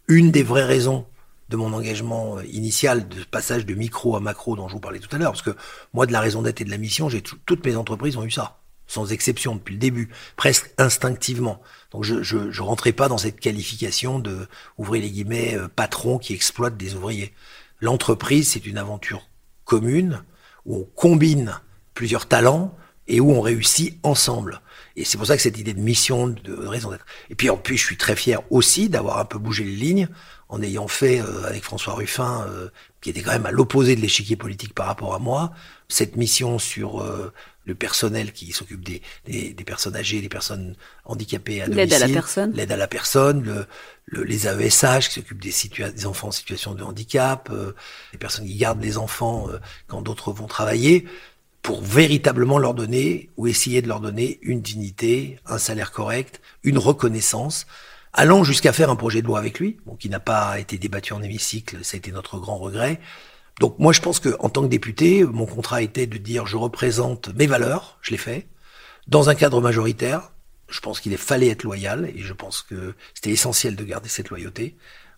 une 0.08 0.32
des 0.32 0.44
vraies 0.44 0.66
raisons 0.66 1.08
de 1.50 1.58
mon 1.58 1.74
engagement 1.74 2.38
euh, 2.38 2.46
initial 2.46 3.08
de 3.08 3.24
passage 3.24 3.66
de 3.66 3.74
micro 3.74 4.16
à 4.16 4.20
macro 4.20 4.56
dont 4.56 4.68
je 4.68 4.74
vous 4.74 4.80
parlais 4.80 5.00
tout 5.00 5.14
à 5.16 5.20
l'heure, 5.20 5.32
parce 5.32 5.42
que 5.42 5.56
moi, 5.94 6.06
de 6.06 6.12
la 6.12 6.20
raison 6.20 6.42
d'être 6.42 6.62
et 6.62 6.66
de 6.66 6.70
la 6.70 6.78
mission, 6.78 7.10
j'ai 7.10 7.22
toutes 7.22 7.66
mes 7.66 7.76
entreprises 7.76 8.18
ont 8.18 8.24
eu 8.24 8.32
ça, 8.32 8.60
sans 8.88 9.12
exception 9.12 9.56
depuis 9.56 9.74
le 9.74 9.80
début, 9.80 10.10
presque 10.36 10.72
instinctivement. 10.78 11.62
Donc 11.92 12.04
je 12.04 12.22
je, 12.24 12.52
je 12.52 12.62
rentrais 12.62 12.94
pas 12.94 13.08
dans 13.08 13.18
cette 13.18 13.40
qualification 13.40 14.20
de 14.20 14.48
ouvrir 14.78 15.02
les 15.02 15.12
guillemets 15.12 15.56
euh, 15.56 15.68
patron 15.68 16.20
qui 16.20 16.34
exploite 16.34 16.78
des 16.78 16.96
ouvriers. 16.96 17.34
L'entreprise, 17.82 18.52
c'est 18.52 18.66
une 18.66 18.78
aventure 18.78 19.28
commune 19.66 20.24
où 20.66 20.78
on 20.78 20.84
combine 20.96 21.60
plusieurs 21.94 22.28
talents 22.28 22.76
et 23.08 23.20
où 23.20 23.32
on 23.32 23.42
réussit 23.42 23.98
ensemble. 24.04 24.62
Et 24.96 25.04
c'est 25.04 25.18
pour 25.18 25.28
ça 25.28 25.36
que 25.36 25.42
cette 25.42 25.58
idée 25.58 25.74
de 25.74 25.80
mission, 25.80 26.28
de 26.28 26.54
raison 26.54 26.92
d'être. 26.92 27.06
Et 27.30 27.36
puis 27.36 27.50
en 27.50 27.58
plus, 27.58 27.78
je 27.78 27.86
suis 27.86 27.98
très 27.98 28.16
fier 28.16 28.42
aussi 28.52 28.90
d'avoir 28.90 29.18
un 29.18 29.26
peu 29.26 29.40
bougé 29.40 29.64
les 29.64 29.76
lignes 29.76 30.10
en 30.50 30.62
ayant 30.64 30.88
fait 30.88 31.22
euh, 31.22 31.46
avec 31.46 31.64
François 31.64 31.94
Ruffin, 31.94 32.46
euh, 32.50 32.70
qui 33.02 33.12
était 33.12 33.22
quand 33.22 33.32
même 33.32 33.46
à 33.46 33.52
l'opposé 33.52 33.96
de 33.96 34.02
l'échiquier 34.02 34.36
politique 34.36 34.74
par 34.74 34.88
rapport 34.88 35.14
à 35.14 35.20
moi, 35.20 35.54
cette 35.88 36.18
mission 36.18 36.58
sur 36.58 37.02
euh, 37.02 37.32
le 37.66 37.76
personnel 37.76 38.34
qui 38.34 38.52
s'occupe 38.52 38.84
des, 38.84 39.04
des, 39.26 39.54
des, 39.54 39.64
personnes 39.64 39.96
âgées, 39.96 40.22
des 40.22 40.30
personnes 40.30 40.76
handicapées 41.06 41.62
à 41.62 41.68
L'aide 41.68 41.94
à 41.94 42.00
la 42.00 42.10
personne. 42.10 42.52
L'aide 42.54 42.72
à 42.72 42.78
la 42.78 42.88
personne, 42.88 43.44
le, 43.44 43.68
le, 44.08 44.24
les 44.24 44.48
AESH 44.48 45.10
qui 45.10 45.14
s'occupent 45.14 45.42
des, 45.42 45.54
des 45.92 46.06
enfants 46.08 46.30
en 46.30 46.32
situation 46.32 46.74
de 46.74 46.84
handicap, 46.84 47.52
les 48.12 48.18
personnes 48.18 48.46
qui 48.46 48.56
gardent 48.56 48.82
les 48.82 48.98
enfants 48.98 49.48
quand 49.88 50.02
d'autres 50.02 50.32
vont 50.32 50.48
travailler, 50.48 51.06
pour 51.62 51.84
véritablement 51.84 52.58
leur 52.58 52.74
donner 52.74 53.30
ou 53.38 53.46
essayer 53.46 53.84
de 53.84 53.88
leur 53.88 54.00
donner 54.00 54.40
une 54.42 54.62
dignité, 54.62 55.38
un 55.46 55.60
salaire 55.60 55.92
correct, 55.92 56.42
une 56.64 56.80
reconnaissance 56.80 57.68
allant 58.14 58.44
jusqu'à 58.44 58.74
faire 58.74 58.90
un 58.90 58.96
projet 58.96 59.22
de 59.22 59.28
loi 59.28 59.40
avec 59.40 59.60
lui, 59.60 59.78
qui 60.00 60.10
n'a 60.10 60.20
pas 60.20 60.60
été 60.60 60.78
débattu 60.78 61.14
en 61.14 61.22
hémicycle, 61.22 61.84
ça 61.84 61.96
a 61.96 61.98
été 61.98 62.12
notre 62.12 62.40
grand 62.40 62.58
regret. 62.58 63.00
Donc 63.60 63.78
moi 63.80 63.94
je 63.94 64.02
pense 64.02 64.20
que 64.20 64.36
en 64.40 64.50
tant 64.50 64.64
que 64.64 64.68
député, 64.68 65.24
mon 65.24 65.46
contrat 65.46 65.82
était 65.82 66.08
de 66.08 66.18
dire 66.18 66.46
je 66.46 66.58
représente 66.58 67.30
mes 67.36 67.48
valeurs, 67.48 67.98
je 68.02 68.12
l'ai 68.12 68.18
fait, 68.18 68.48
dans 69.08 69.30
un 69.30 69.36
cadre 69.36 69.62
majoritaire. 69.62 70.32
Je 70.70 70.82
pense 70.82 71.00
qu'il 71.00 71.18
fallait 71.18 71.48
être 71.48 71.64
loyal 71.64 72.12
et 72.16 72.22
je 72.22 72.32
pense 72.32 72.62
que 72.62 72.94
c'était 73.16 73.32
essentiel 73.32 73.76
de 73.76 73.84
garder 73.84 74.08
cette 74.08 74.30
loyauté. 74.30 74.78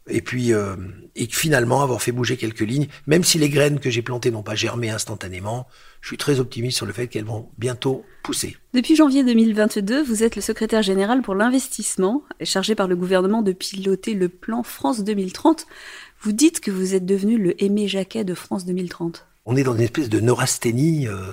Et 0.10 0.22
puis, 0.22 0.52
euh, 0.54 0.76
et 1.16 1.28
finalement 1.28 1.84
avoir 1.84 2.02
fait 2.02 2.12
bouger 2.12 2.36
quelques 2.36 2.62
lignes, 2.62 2.88
même 3.06 3.24
si 3.24 3.38
les 3.38 3.50
graines 3.50 3.80
que 3.80 3.90
j'ai 3.90 4.02
plantées 4.02 4.32
n'ont 4.32 4.42
pas 4.42 4.56
germé 4.56 4.90
instantanément, 4.90 5.68
je 6.02 6.08
suis 6.08 6.18
très 6.18 6.40
optimiste 6.40 6.78
sur 6.78 6.88
le 6.88 6.94
fait 6.94 7.08
qu'elles 7.08 7.26
vont 7.26 7.50
bientôt 7.60 8.04
pousser. 8.24 8.58
Depuis 8.74 8.96
janvier 8.96 9.24
2022, 9.24 10.02
vous 10.02 10.24
êtes 10.24 10.36
le 10.36 10.42
secrétaire 10.42 10.82
général 10.82 11.22
pour 11.22 11.36
l'investissement, 11.36 12.24
chargé 12.44 12.74
par 12.74 12.88
le 12.88 12.96
gouvernement 12.96 13.44
de 13.44 13.52
piloter 13.52 14.16
le 14.16 14.28
plan 14.28 14.64
France 14.64 15.04
2030. 15.04 15.68
Vous 16.22 16.32
dites 16.32 16.62
que 16.62 16.72
vous 16.72 16.96
êtes 16.96 17.06
devenu 17.06 17.38
le 17.38 17.64
Aimé 17.64 17.88
Jacquet 17.88 18.24
de 18.24 18.34
France 18.34 18.66
2030. 18.66 19.28
On 19.46 19.56
est 19.56 19.64
dans 19.64 19.76
une 19.76 19.82
espèce 19.82 20.10
de 20.10 20.20
neurasthénie 20.20 21.08
euh, 21.08 21.32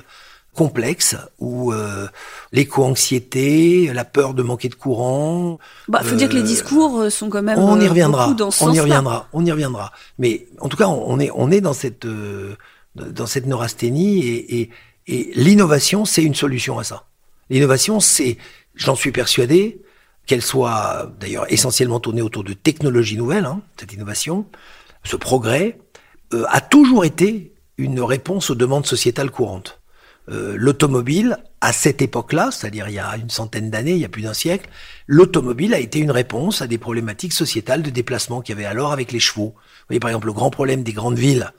complexe 0.58 1.16
où 1.38 1.72
euh, 1.72 2.08
l'éco-anxiété, 2.52 3.92
la 3.94 4.04
peur 4.04 4.34
de 4.34 4.42
manquer 4.42 4.68
de 4.68 4.74
courant. 4.74 5.58
Bah, 5.88 6.00
faut 6.02 6.16
dire 6.16 6.28
que 6.28 6.34
les 6.34 6.40
euh, 6.40 6.44
discours 6.44 7.10
sont 7.10 7.30
quand 7.30 7.42
même. 7.42 7.58
On 7.58 7.80
y 7.80 7.86
reviendra. 7.86 8.34
Dans 8.34 8.50
ce 8.50 8.64
on 8.64 8.72
y 8.72 8.80
reviendra. 8.80 9.28
On 9.32 9.44
y 9.44 9.52
reviendra. 9.52 9.92
Mais 10.18 10.46
en 10.60 10.68
tout 10.68 10.76
cas, 10.76 10.88
on 10.88 11.18
est 11.20 11.30
on 11.34 11.50
est 11.50 11.60
dans 11.60 11.72
cette 11.72 12.06
dans 12.94 13.26
cette 13.26 13.46
neurasthénie 13.46 14.26
et, 14.26 14.60
et, 14.60 14.70
et 15.06 15.30
l'innovation, 15.34 16.04
c'est 16.04 16.22
une 16.22 16.34
solution 16.34 16.78
à 16.78 16.84
ça. 16.84 17.04
L'innovation, 17.50 18.00
c'est, 18.00 18.36
j'en 18.74 18.96
suis 18.96 19.12
persuadé, 19.12 19.80
qu'elle 20.26 20.42
soit 20.42 21.10
d'ailleurs 21.18 21.50
essentiellement 21.50 22.00
tournée 22.00 22.22
autour 22.22 22.44
de 22.44 22.52
technologies 22.52 23.16
nouvelles, 23.16 23.46
hein, 23.46 23.62
cette 23.78 23.92
innovation, 23.92 24.46
ce 25.04 25.16
progrès, 25.16 25.78
euh, 26.34 26.44
a 26.48 26.60
toujours 26.60 27.04
été 27.04 27.54
une 27.78 28.00
réponse 28.00 28.50
aux 28.50 28.54
demandes 28.54 28.86
sociétales 28.86 29.30
courantes. 29.30 29.77
Euh, 30.30 30.54
l'automobile, 30.56 31.38
à 31.60 31.72
cette 31.72 32.02
époque-là, 32.02 32.50
c'est-à-dire 32.50 32.88
il 32.88 32.94
y 32.94 32.98
a 32.98 33.16
une 33.16 33.30
centaine 33.30 33.70
d'années, 33.70 33.92
il 33.92 33.98
y 33.98 34.04
a 34.04 34.10
plus 34.10 34.22
d'un 34.22 34.34
siècle, 34.34 34.68
l'automobile 35.06 35.72
a 35.72 35.78
été 35.78 35.98
une 35.98 36.10
réponse 36.10 36.60
à 36.60 36.66
des 36.66 36.78
problématiques 36.78 37.32
sociétales 37.32 37.82
de 37.82 37.90
déplacement 37.90 38.42
qu'il 38.42 38.54
y 38.54 38.58
avait 38.58 38.66
alors 38.66 38.92
avec 38.92 39.10
les 39.12 39.20
chevaux. 39.20 39.54
Vous 39.54 39.84
voyez 39.88 40.00
par 40.00 40.10
exemple 40.10 40.26
le 40.26 40.34
grand 40.34 40.50
problème 40.50 40.82
des 40.82 40.92
grandes 40.92 41.18
villes 41.18 41.50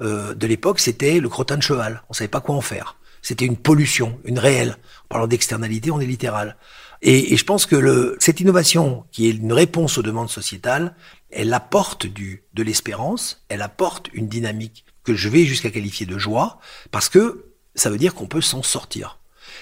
euh, 0.00 0.34
de 0.34 0.46
l'époque, 0.46 0.78
c'était 0.78 1.20
le 1.20 1.28
crottin 1.28 1.56
de 1.56 1.62
cheval. 1.62 2.02
On 2.08 2.12
savait 2.12 2.28
pas 2.28 2.40
quoi 2.40 2.54
en 2.54 2.60
faire. 2.60 2.96
C'était 3.22 3.46
une 3.46 3.56
pollution, 3.56 4.18
une 4.24 4.38
réelle. 4.38 4.76
En 5.06 5.08
parlant 5.08 5.26
d'externalité, 5.26 5.90
on 5.90 6.00
est 6.00 6.06
littéral. 6.06 6.56
Et, 7.02 7.32
et, 7.32 7.36
je 7.36 7.44
pense 7.44 7.66
que 7.66 7.76
le, 7.76 8.16
cette 8.20 8.40
innovation, 8.40 9.04
qui 9.10 9.28
est 9.28 9.32
une 9.32 9.52
réponse 9.52 9.98
aux 9.98 10.02
demandes 10.02 10.30
sociétales, 10.30 10.94
elle 11.30 11.52
apporte 11.52 12.06
du, 12.06 12.44
de 12.54 12.62
l'espérance, 12.62 13.44
elle 13.48 13.62
apporte 13.62 14.08
une 14.12 14.28
dynamique 14.28 14.84
que 15.04 15.14
je 15.14 15.28
vais 15.28 15.44
jusqu'à 15.44 15.70
qualifier 15.70 16.06
de 16.06 16.18
joie, 16.18 16.58
parce 16.90 17.08
que 17.08 17.47
ça 17.78 17.90
veut 17.90 17.98
dire 17.98 18.14
qu'on 18.14 18.26
peut 18.26 18.40
s'en 18.40 18.62
sortir. 18.62 19.18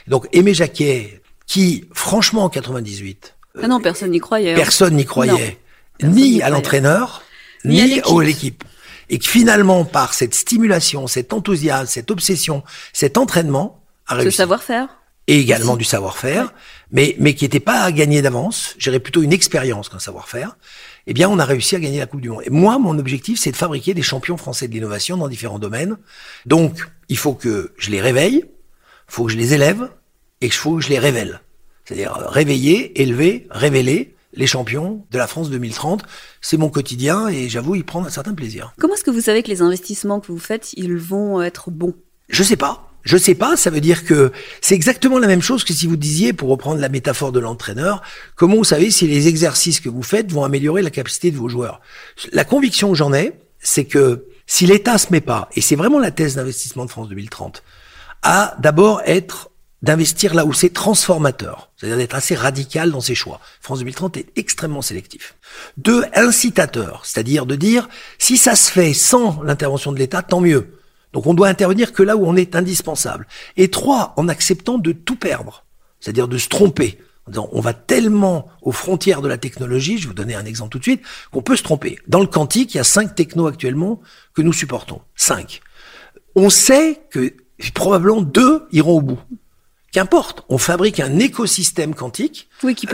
Donc 0.08 0.28
Aimé 0.32 0.54
Jacquet, 0.54 1.22
qui 1.46 1.84
franchement 1.92 2.44
en 2.44 2.48
98... 2.48 3.34
Ah 3.62 3.68
non, 3.68 3.80
personne 3.80 4.10
n'y 4.10 4.20
croyait. 4.20 4.52
Hein. 4.52 4.56
Personne 4.56 4.94
n'y 4.94 5.06
croyait. 5.06 5.58
ni 6.02 6.42
à 6.42 6.50
l'entraîneur, 6.50 7.22
ni, 7.64 7.82
ni 7.82 8.00
à 8.00 8.22
l'équipe. 8.22 8.64
et 9.08 9.18
que 9.18 9.26
finalement, 9.26 9.86
par 9.86 10.12
cette 10.12 10.34
stimulation, 10.34 11.06
cet 11.06 11.32
enthousiasme, 11.32 11.86
cette 11.86 12.10
obsession, 12.10 12.62
cet 12.92 13.16
entraînement, 13.16 13.82
a 14.06 14.16
réussi. 14.16 14.32
Ce 14.32 14.36
savoir-faire 14.36 14.88
et 15.26 15.40
également 15.40 15.76
du 15.76 15.84
savoir-faire, 15.84 16.52
mais 16.92 17.16
mais 17.18 17.34
qui 17.34 17.44
n'était 17.44 17.60
pas 17.60 17.80
à 17.80 17.92
gagner 17.92 18.22
d'avance. 18.22 18.74
J'irais 18.78 19.00
plutôt 19.00 19.22
une 19.22 19.32
expérience 19.32 19.88
qu'un 19.88 19.98
savoir-faire. 19.98 20.56
Eh 21.06 21.14
bien, 21.14 21.28
on 21.28 21.38
a 21.38 21.44
réussi 21.44 21.76
à 21.76 21.80
gagner 21.80 21.98
la 22.00 22.06
Coupe 22.06 22.20
du 22.20 22.30
Monde. 22.30 22.42
Et 22.44 22.50
moi, 22.50 22.78
mon 22.78 22.98
objectif, 22.98 23.38
c'est 23.38 23.52
de 23.52 23.56
fabriquer 23.56 23.94
des 23.94 24.02
champions 24.02 24.36
français 24.36 24.66
de 24.66 24.72
l'innovation 24.72 25.16
dans 25.16 25.28
différents 25.28 25.60
domaines. 25.60 25.96
Donc, 26.46 26.88
il 27.08 27.16
faut 27.16 27.34
que 27.34 27.72
je 27.78 27.90
les 27.90 28.00
réveille, 28.00 28.44
il 28.44 29.12
faut 29.12 29.26
que 29.26 29.32
je 29.32 29.36
les 29.36 29.54
élève, 29.54 29.88
et 30.40 30.46
il 30.46 30.52
faut 30.52 30.76
que 30.76 30.82
je 30.82 30.88
les 30.88 30.98
révèle. 30.98 31.40
C'est-à-dire 31.84 32.12
réveiller, 32.12 33.00
élever, 33.00 33.46
révéler 33.50 34.16
les 34.32 34.46
champions 34.46 35.04
de 35.10 35.18
la 35.18 35.28
France 35.28 35.48
2030. 35.50 36.02
C'est 36.40 36.56
mon 36.56 36.68
quotidien 36.68 37.28
et 37.28 37.48
j'avoue 37.48 37.76
y 37.76 37.84
prendre 37.84 38.06
un 38.06 38.10
certain 38.10 38.34
plaisir. 38.34 38.74
Comment 38.78 38.94
est-ce 38.94 39.04
que 39.04 39.10
vous 39.10 39.20
savez 39.20 39.42
que 39.42 39.48
les 39.48 39.62
investissements 39.62 40.20
que 40.20 40.26
vous 40.26 40.38
faites, 40.38 40.72
ils 40.74 40.96
vont 40.96 41.40
être 41.40 41.70
bons? 41.70 41.94
Je 42.28 42.42
sais 42.42 42.56
pas. 42.56 42.92
Je 43.06 43.16
sais 43.16 43.36
pas, 43.36 43.56
ça 43.56 43.70
veut 43.70 43.80
dire 43.80 44.04
que 44.04 44.32
c'est 44.60 44.74
exactement 44.74 45.20
la 45.20 45.28
même 45.28 45.40
chose 45.40 45.62
que 45.62 45.72
si 45.72 45.86
vous 45.86 45.96
disiez, 45.96 46.32
pour 46.32 46.48
reprendre 46.48 46.80
la 46.80 46.88
métaphore 46.88 47.30
de 47.30 47.38
l'entraîneur, 47.38 48.02
comment 48.34 48.56
vous 48.56 48.64
savez 48.64 48.90
si 48.90 49.06
les 49.06 49.28
exercices 49.28 49.78
que 49.78 49.88
vous 49.88 50.02
faites 50.02 50.32
vont 50.32 50.42
améliorer 50.42 50.82
la 50.82 50.90
capacité 50.90 51.30
de 51.30 51.36
vos 51.36 51.48
joueurs? 51.48 51.80
La 52.32 52.44
conviction 52.44 52.90
que 52.90 52.96
j'en 52.96 53.14
ai, 53.14 53.34
c'est 53.60 53.84
que 53.84 54.26
si 54.48 54.66
l'État 54.66 54.98
se 54.98 55.12
met 55.12 55.20
pas, 55.20 55.48
et 55.54 55.60
c'est 55.60 55.76
vraiment 55.76 56.00
la 56.00 56.10
thèse 56.10 56.34
d'investissement 56.34 56.84
de 56.84 56.90
France 56.90 57.08
2030, 57.08 57.62
à 58.24 58.56
d'abord 58.58 59.00
être 59.06 59.50
d'investir 59.82 60.34
là 60.34 60.44
où 60.44 60.52
c'est 60.52 60.72
transformateur, 60.72 61.70
c'est-à-dire 61.76 61.98
d'être 61.98 62.16
assez 62.16 62.34
radical 62.34 62.90
dans 62.90 63.00
ses 63.00 63.14
choix. 63.14 63.40
France 63.60 63.78
2030 63.78 64.16
est 64.16 64.26
extrêmement 64.34 64.82
sélectif. 64.82 65.36
Deux, 65.76 66.04
incitateur, 66.12 67.06
c'est-à-dire 67.06 67.46
de 67.46 67.54
dire 67.54 67.88
si 68.18 68.36
ça 68.36 68.56
se 68.56 68.68
fait 68.68 68.94
sans 68.94 69.42
l'intervention 69.44 69.92
de 69.92 69.98
l'État, 70.00 70.22
tant 70.22 70.40
mieux. 70.40 70.72
Donc 71.12 71.26
on 71.26 71.34
doit 71.34 71.48
intervenir 71.48 71.92
que 71.92 72.02
là 72.02 72.16
où 72.16 72.26
on 72.26 72.36
est 72.36 72.56
indispensable. 72.56 73.26
Et 73.56 73.70
trois, 73.70 74.12
en 74.16 74.28
acceptant 74.28 74.78
de 74.78 74.92
tout 74.92 75.16
perdre, 75.16 75.64
c'est-à-dire 76.00 76.28
de 76.28 76.38
se 76.38 76.48
tromper. 76.48 76.98
En 77.26 77.30
disant, 77.30 77.48
on 77.52 77.60
va 77.60 77.74
tellement 77.74 78.48
aux 78.62 78.72
frontières 78.72 79.20
de 79.20 79.28
la 79.28 79.38
technologie, 79.38 79.98
je 79.98 80.02
vais 80.02 80.08
vous 80.08 80.14
donner 80.14 80.36
un 80.36 80.44
exemple 80.44 80.70
tout 80.70 80.78
de 80.78 80.84
suite, 80.84 81.02
qu'on 81.32 81.42
peut 81.42 81.56
se 81.56 81.64
tromper. 81.64 81.98
Dans 82.06 82.20
le 82.20 82.26
quantique, 82.26 82.74
il 82.74 82.76
y 82.76 82.80
a 82.80 82.84
cinq 82.84 83.14
technos 83.16 83.48
actuellement 83.48 84.00
que 84.34 84.42
nous 84.42 84.52
supportons. 84.52 85.00
Cinq. 85.16 85.60
On 86.36 86.50
sait 86.50 87.00
que 87.10 87.34
probablement 87.74 88.20
deux 88.20 88.66
iront 88.70 88.98
au 88.98 89.00
bout. 89.00 89.20
Qu'importe, 89.90 90.44
on 90.48 90.58
fabrique 90.58 91.00
un 91.00 91.18
écosystème 91.18 91.94
quantique 91.94 92.48
qui 92.76 92.86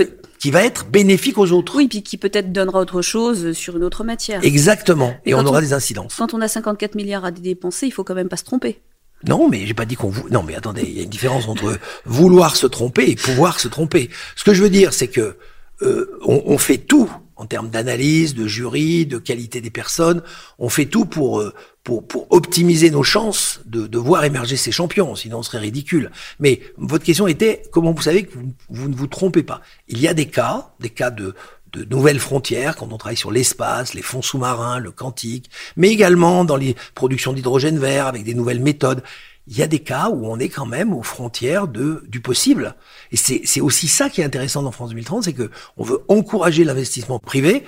qui 0.43 0.51
va 0.51 0.65
être 0.65 0.87
bénéfique 0.91 1.39
aux 1.39 1.53
autres. 1.53 1.77
Oui, 1.77 1.87
puis 1.87 2.03
qui 2.03 2.17
peut-être 2.17 2.51
donnera 2.51 2.81
autre 2.81 3.01
chose 3.01 3.53
sur 3.53 3.77
une 3.77 3.85
autre 3.85 4.03
matière. 4.03 4.45
Exactement. 4.45 5.15
Et, 5.25 5.35
on 5.35 5.47
aura 5.47 5.61
des 5.61 5.73
incidences. 5.73 6.17
Quand 6.17 6.35
on 6.35 6.41
a 6.41 6.49
54 6.49 6.97
milliards 6.97 7.25
à 7.25 7.31
dépenser, 7.31 7.87
il 7.87 7.93
faut 7.93 8.03
quand 8.03 8.17
même 8.17 8.29
pas 8.29 8.37
se 8.37 8.43
tromper. 8.43 8.81
Non, 9.25 9.49
mais 9.49 9.67
j'ai 9.67 9.75
pas 9.75 9.85
dit 9.85 9.95
qu'on 9.95 10.09
vous. 10.09 10.29
Non, 10.31 10.43
mais 10.43 10.57
attendez, 10.57 10.83
il 10.83 10.97
y 10.97 10.99
a 10.99 11.05
une 11.05 11.09
différence 11.09 11.47
entre 11.47 11.79
vouloir 12.07 12.57
se 12.57 12.67
tromper 12.67 13.09
et 13.09 13.15
pouvoir 13.15 13.61
se 13.61 13.69
tromper. 13.69 14.11
Ce 14.35 14.43
que 14.43 14.53
je 14.53 14.65
veux 14.65 14.69
dire, 14.69 14.93
c'est 14.93 15.07
que 15.07 15.37
euh, 15.83 16.19
on, 16.27 16.43
on, 16.47 16.59
fait 16.59 16.79
tout 16.79 17.09
en 17.37 17.47
termes 17.47 17.71
d'analyse, 17.71 18.35
de 18.35 18.49
jury, 18.49 19.07
de 19.07 19.19
qualité 19.19 19.61
des 19.61 19.71
personnes. 19.71 20.23
On 20.59 20.69
fait 20.69 20.87
tout 20.87 21.05
pour 21.05 21.39
euh, 21.39 21.55
pour, 21.85 22.07
pour 22.07 22.27
optimiser 22.31 22.91
nos 22.91 23.03
chances 23.03 23.61
de, 23.65 23.87
de 23.87 23.99
voir 23.99 24.25
émerger 24.25 24.57
ces 24.57 24.73
champions, 24.73 25.17
sinon 25.17 25.39
on 25.39 25.43
serait 25.43 25.59
ridicule. 25.59 26.11
Mais 26.39 26.61
votre 26.77 27.05
question 27.05 27.27
était 27.27 27.63
comment 27.73 27.93
vous 27.93 28.03
savez 28.03 28.25
que 28.25 28.33
vous, 28.69 28.89
ne 28.89 28.95
vous 28.95 29.07
trompez 29.07 29.43
pas? 29.43 29.61
Il 29.89 30.01
y 30.01 30.07
a 30.07 30.15
des 30.15 30.27
cas, 30.27 30.71
des 30.79 30.91
cas 30.91 31.11
de, 31.11 31.35
de 31.73 31.85
nouvelles 31.85 32.21
frontières, 32.21 32.77
quand 32.77 32.93
on 32.93 32.99
travaille 32.99 33.17
sur 33.17 33.33
l'espace, 33.33 33.95
les 33.95 34.03
fonds 34.03 34.23
sous-marins, 34.23 34.79
le 34.79 34.93
quantique, 34.93 35.51
mais 35.77 35.89
également 35.89 36.45
dans 36.45 36.57
les 36.57 36.77
productions 36.95 37.33
d'hydrogène 37.33 37.79
vert 37.79 38.07
avec 38.07 38.25
des 38.25 38.35
nouvelles 38.35 38.61
méthodes. 38.61 39.03
Il 39.49 39.59
y 39.59 39.63
a 39.63 39.67
des 39.67 39.81
cas 39.81 40.09
où 40.09 40.27
on 40.27 40.39
est 40.39 40.49
quand 40.49 40.67
même 40.67 40.95
aux 40.95 41.03
frontières 41.03 41.67
de, 41.67 42.05
du 42.07 42.21
possible. 42.21 42.77
Et 43.11 43.17
c'est 43.17 43.61
aussi 43.61 43.89
ça 43.89 44.09
qui 44.09 44.21
est 44.21 44.25
intéressant 44.25 44.63
dans 44.63 44.71
France 44.71 44.91
2030, 44.91 45.25
c'est 45.25 45.33
que 45.33 45.51
on 45.77 45.83
veut 45.83 45.99
encourager 46.07 46.63
l'investissement 46.63 47.19
privé 47.19 47.65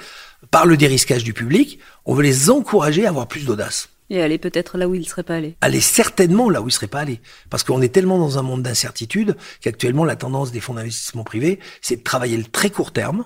par 0.53 0.67
le 0.67 0.77
dérisquage 0.77 1.25
du 1.25 1.33
public. 1.33 1.81
On 2.05 2.15
veut 2.15 2.23
les 2.23 2.49
encourager 2.49 3.07
à 3.07 3.09
avoir 3.09 3.27
plus 3.27 3.45
d'audace. 3.45 3.89
Et 4.11 4.23
aller 4.23 4.39
peut-être 4.39 4.77
là 4.77 4.89
où 4.89 4.95
il 4.95 5.01
ne 5.01 5.07
serait 5.07 5.23
pas 5.23 5.37
allé. 5.37 5.57
Aller 5.61 5.81
certainement 5.81 6.51
là 6.51 6.61
où 6.61 6.65
il 6.65 6.69
ne 6.69 6.73
serait 6.73 6.87
pas 6.89 7.01
allé. 7.01 7.21
Parce 7.51 7.65
qu'on 7.65 7.81
est 7.81 7.89
tellement 7.89 8.19
dans 8.19 8.39
un 8.39 8.43
monde 8.43 8.63
d'incertitude 8.63 9.37
qu'actuellement, 9.61 10.05
la 10.05 10.17
tendance 10.17 10.53
des 10.53 10.61
fonds 10.61 10.75
d'investissement 10.75 11.25
privés, 11.25 11.59
c'est 11.81 11.97
de 11.97 12.03
travailler 12.03 12.37
le 12.37 12.45
très 12.45 12.71
court 12.71 12.93
terme. 12.93 13.25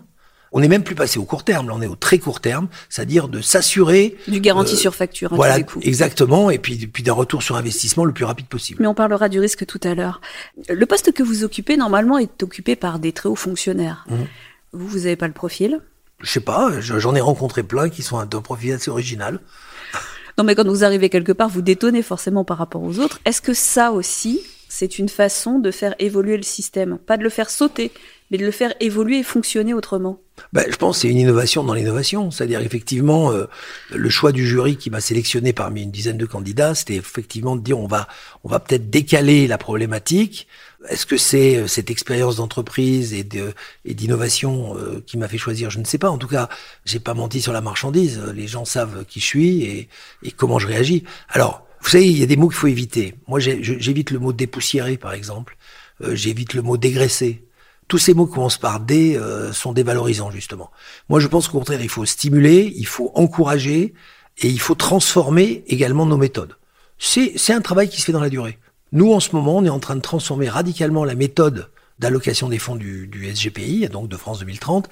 On 0.52 0.60
n'est 0.60 0.68
même 0.68 0.82
plus 0.82 0.94
passé 0.94 1.18
au 1.18 1.24
court 1.24 1.44
terme, 1.44 1.68
là 1.68 1.74
on 1.76 1.82
est 1.82 1.86
au 1.86 1.94
très 1.94 2.18
court 2.18 2.40
terme, 2.40 2.68
c'est-à-dire 2.88 3.28
de 3.28 3.42
s'assurer 3.42 4.16
du 4.28 4.40
garantie 4.40 4.76
euh, 4.76 4.78
sur 4.78 4.94
facture. 4.94 5.32
À 5.34 5.36
voilà, 5.36 5.54
tous 5.54 5.58
les 5.58 5.64
coups. 5.64 5.86
exactement, 5.86 6.48
et 6.48 6.58
puis, 6.58 6.86
puis 6.86 7.02
d'un 7.02 7.12
retour 7.12 7.42
sur 7.42 7.56
investissement 7.56 8.06
le 8.06 8.12
plus 8.12 8.24
rapide 8.24 8.46
possible. 8.46 8.80
Mais 8.80 8.88
on 8.88 8.94
parlera 8.94 9.28
du 9.28 9.40
risque 9.40 9.66
tout 9.66 9.80
à 9.82 9.94
l'heure. 9.94 10.22
Le 10.70 10.86
poste 10.86 11.12
que 11.12 11.22
vous 11.22 11.44
occupez 11.44 11.76
normalement 11.76 12.16
est 12.16 12.42
occupé 12.42 12.76
par 12.76 12.98
des 12.98 13.12
très 13.12 13.28
hauts 13.28 13.34
fonctionnaires. 13.34 14.06
Mmh. 14.08 14.14
Vous, 14.72 14.88
vous 14.88 14.98
n'avez 15.00 15.16
pas 15.16 15.26
le 15.26 15.34
profil? 15.34 15.80
Je 16.20 16.30
sais 16.30 16.40
pas, 16.40 16.80
j'en 16.80 17.14
ai 17.14 17.20
rencontré 17.20 17.62
plein 17.62 17.90
qui 17.90 18.02
sont 18.02 18.24
d'un 18.24 18.40
profil 18.40 18.72
assez 18.72 18.90
original. 18.90 19.40
Non, 20.38 20.44
mais 20.44 20.54
quand 20.54 20.68
vous 20.68 20.84
arrivez 20.84 21.08
quelque 21.08 21.32
part, 21.32 21.48
vous 21.48 21.62
détonnez 21.62 22.02
forcément 22.02 22.44
par 22.44 22.58
rapport 22.58 22.82
aux 22.84 23.00
autres. 23.00 23.20
Est-ce 23.24 23.42
que 23.42 23.54
ça 23.54 23.90
aussi, 23.90 24.40
c'est 24.68 25.00
une 25.00 25.08
façon 25.08 25.58
de 25.58 25.72
faire 25.72 25.96
évoluer 25.98 26.36
le 26.36 26.44
système? 26.44 26.98
Pas 26.98 27.16
de 27.16 27.24
le 27.24 27.28
faire 27.28 27.50
sauter, 27.50 27.90
mais 28.30 28.38
de 28.38 28.46
le 28.46 28.52
faire 28.52 28.72
évoluer 28.78 29.18
et 29.18 29.22
fonctionner 29.24 29.74
autrement 29.74 30.20
ben, 30.52 30.64
je 30.70 30.76
pense 30.76 30.98
que 30.98 31.02
c'est 31.02 31.08
une 31.08 31.18
innovation 31.18 31.64
dans 31.64 31.74
l'innovation. 31.74 32.30
C'est-à-dire, 32.30 32.60
effectivement, 32.60 33.32
euh, 33.32 33.46
le 33.92 34.08
choix 34.08 34.30
du 34.30 34.46
jury 34.46 34.76
qui 34.76 34.88
m'a 34.88 35.00
sélectionné 35.00 35.52
parmi 35.52 35.82
une 35.82 35.90
dizaine 35.90 36.16
de 36.16 36.26
candidats, 36.26 36.76
c'était 36.76 36.94
effectivement 36.94 37.56
de 37.56 37.60
dire 37.60 37.78
on 37.78 37.88
va, 37.88 38.06
on 38.44 38.48
va 38.48 38.60
peut-être 38.60 38.88
décaler 38.88 39.48
la 39.48 39.58
problématique 39.58 40.46
est-ce 40.88 41.06
que 41.06 41.16
c'est 41.16 41.56
euh, 41.56 41.66
cette 41.66 41.90
expérience 41.90 42.36
d'entreprise 42.36 43.12
et 43.12 43.24
de 43.24 43.52
et 43.84 43.94
d'innovation 43.94 44.76
euh, 44.76 45.02
qui 45.04 45.18
m'a 45.18 45.28
fait 45.28 45.38
choisir? 45.38 45.70
Je 45.70 45.78
ne 45.78 45.84
sais 45.84 45.98
pas. 45.98 46.10
En 46.10 46.18
tout 46.18 46.28
cas, 46.28 46.48
j'ai 46.84 47.00
pas 47.00 47.14
menti 47.14 47.40
sur 47.40 47.52
la 47.52 47.60
marchandise. 47.60 48.20
Les 48.34 48.46
gens 48.46 48.64
savent 48.64 49.04
qui 49.04 49.20
je 49.20 49.24
suis 49.24 49.62
et, 49.64 49.88
et 50.22 50.30
comment 50.30 50.58
je 50.58 50.66
réagis. 50.68 51.04
Alors, 51.28 51.66
vous 51.80 51.88
savez, 51.88 52.06
il 52.06 52.18
y 52.18 52.22
a 52.22 52.26
des 52.26 52.36
mots 52.36 52.48
qu'il 52.48 52.56
faut 52.56 52.68
éviter. 52.68 53.14
Moi, 53.26 53.40
j'évite 53.40 54.10
le 54.10 54.18
mot 54.18 54.32
dépoussiéré, 54.32 54.96
par 54.96 55.12
exemple. 55.12 55.56
Euh, 56.02 56.14
j'évite 56.14 56.54
le 56.54 56.62
mot 56.62 56.76
dégraissé. 56.76 57.44
Tous 57.88 57.98
ces 57.98 58.14
mots 58.14 58.26
qui 58.26 58.34
commencent 58.34 58.58
par 58.58 58.80
D 58.80 59.18
sont 59.52 59.72
dévalorisants, 59.72 60.30
justement. 60.30 60.70
Moi, 61.08 61.20
je 61.20 61.26
pense 61.26 61.48
qu'au 61.48 61.58
contraire, 61.58 61.80
il 61.80 61.88
faut 61.88 62.04
stimuler, 62.04 62.70
il 62.76 62.86
faut 62.86 63.10
encourager 63.14 63.94
et 64.36 64.48
il 64.48 64.60
faut 64.60 64.74
transformer 64.74 65.64
également 65.68 66.04
nos 66.04 66.18
méthodes. 66.18 66.58
C'est 66.98 67.52
un 67.54 67.62
travail 67.62 67.88
qui 67.88 67.98
se 67.98 68.04
fait 68.04 68.12
dans 68.12 68.20
la 68.20 68.28
durée. 68.28 68.58
Nous, 68.92 69.12
en 69.12 69.20
ce 69.20 69.34
moment, 69.34 69.56
on 69.56 69.64
est 69.64 69.70
en 69.70 69.80
train 69.80 69.96
de 69.96 70.00
transformer 70.00 70.48
radicalement 70.48 71.04
la 71.04 71.14
méthode 71.14 71.68
d'allocation 71.98 72.48
des 72.48 72.58
fonds 72.58 72.76
du, 72.76 73.10
SGPI, 73.34 73.88
donc 73.88 74.08
de 74.08 74.16
France 74.16 74.40
2030. 74.40 74.88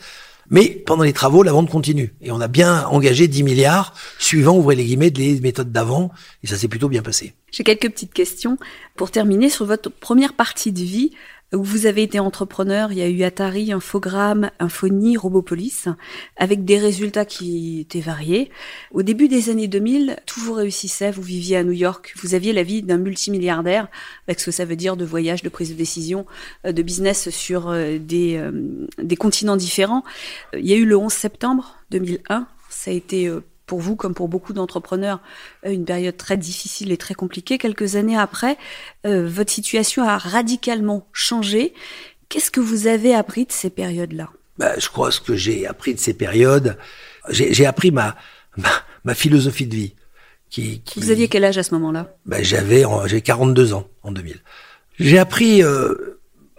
Mais 0.48 0.68
pendant 0.68 1.02
les 1.02 1.12
travaux, 1.12 1.42
la 1.42 1.52
vente 1.52 1.70
continue. 1.70 2.14
Et 2.20 2.30
on 2.30 2.40
a 2.40 2.46
bien 2.46 2.86
engagé 2.86 3.26
10 3.26 3.42
milliards, 3.42 3.94
suivant, 4.18 4.56
ouvrez 4.56 4.76
les 4.76 4.84
guillemets, 4.84 5.10
les 5.10 5.40
méthodes 5.40 5.72
d'avant. 5.72 6.12
Et 6.44 6.46
ça 6.46 6.56
s'est 6.56 6.68
plutôt 6.68 6.88
bien 6.88 7.02
passé. 7.02 7.34
J'ai 7.50 7.64
quelques 7.64 7.90
petites 7.90 8.12
questions. 8.12 8.58
Pour 8.94 9.10
terminer, 9.10 9.50
sur 9.50 9.66
votre 9.66 9.90
première 9.90 10.34
partie 10.34 10.72
de 10.72 10.80
vie, 10.80 11.12
vous 11.52 11.86
avez 11.86 12.02
été 12.02 12.18
entrepreneur, 12.18 12.90
il 12.90 12.98
y 12.98 13.02
a 13.02 13.08
eu 13.08 13.22
Atari, 13.22 13.72
Infogrames, 13.72 14.50
Infony, 14.58 15.16
Robopolis, 15.16 15.86
avec 16.36 16.64
des 16.64 16.78
résultats 16.78 17.24
qui 17.24 17.80
étaient 17.80 18.00
variés. 18.00 18.50
Au 18.90 19.02
début 19.02 19.28
des 19.28 19.48
années 19.48 19.68
2000, 19.68 20.16
tout 20.26 20.40
vous 20.40 20.54
réussissait, 20.54 21.12
vous 21.12 21.22
viviez 21.22 21.58
à 21.58 21.64
New 21.64 21.72
York, 21.72 22.14
vous 22.16 22.34
aviez 22.34 22.52
la 22.52 22.64
vie 22.64 22.82
d'un 22.82 22.98
multimilliardaire, 22.98 23.86
avec 24.26 24.40
ce 24.40 24.46
que 24.46 24.50
ça 24.50 24.64
veut 24.64 24.74
dire 24.74 24.96
de 24.96 25.04
voyage, 25.04 25.42
de 25.42 25.48
prise 25.48 25.70
de 25.70 25.76
décision, 25.76 26.26
euh, 26.64 26.72
de 26.72 26.82
business 26.82 27.30
sur 27.30 27.68
euh, 27.68 27.98
des, 27.98 28.36
euh, 28.38 28.86
des 28.98 29.16
continents 29.16 29.56
différents. 29.56 30.02
Il 30.52 30.66
y 30.66 30.72
a 30.72 30.76
eu 30.76 30.84
le 30.84 30.96
11 30.96 31.12
septembre 31.12 31.76
2001, 31.90 32.48
ça 32.68 32.90
a 32.90 32.94
été 32.94 33.30
pour 33.66 33.80
vous 33.80 33.96
comme 33.96 34.14
pour 34.14 34.28
beaucoup 34.28 34.52
d'entrepreneurs 34.52 35.20
euh, 35.64 35.70
une 35.70 35.84
période 35.84 36.16
très 36.16 36.36
difficile 36.36 36.92
et 36.92 36.96
très 36.96 37.14
compliquée. 37.14 37.58
Quelques 37.58 37.96
années 37.96 38.16
après, 38.16 38.56
euh, 39.06 39.28
votre 39.28 39.52
situation 39.52 40.08
a 40.08 40.18
radicalement 40.18 41.06
changé. 41.12 41.74
Qu'est-ce 42.28 42.50
que 42.50 42.60
vous 42.60 42.86
avez 42.86 43.14
appris 43.14 43.44
de 43.44 43.52
ces 43.52 43.70
périodes-là? 43.70 44.30
Bah, 44.58 44.78
Je 44.78 44.88
crois 44.88 45.10
ce 45.10 45.20
que 45.20 45.36
j'ai 45.36 45.66
appris 45.66 45.94
de 45.94 46.00
ces 46.00 46.14
périodes, 46.14 46.78
j'ai 47.28 47.66
appris 47.66 47.90
ma, 47.90 48.16
ma, 48.56 48.70
ma, 49.04 49.14
philosophie 49.14 49.66
de 49.66 49.74
vie. 49.74 49.94
Qui, 50.48 50.80
qui... 50.80 51.00
Vous 51.00 51.10
aviez 51.10 51.28
quel 51.28 51.44
âge 51.44 51.58
à 51.58 51.62
ce 51.62 51.74
moment-là? 51.74 52.16
Bah, 52.24 52.42
J'avais 52.42 52.84
j'ai 53.06 53.20
42 53.20 53.74
ans 53.74 53.88
en 54.02 54.12
2000. 54.12 54.40
J'ai 54.98 55.18
appris 55.18 55.62
euh, 55.62 56.15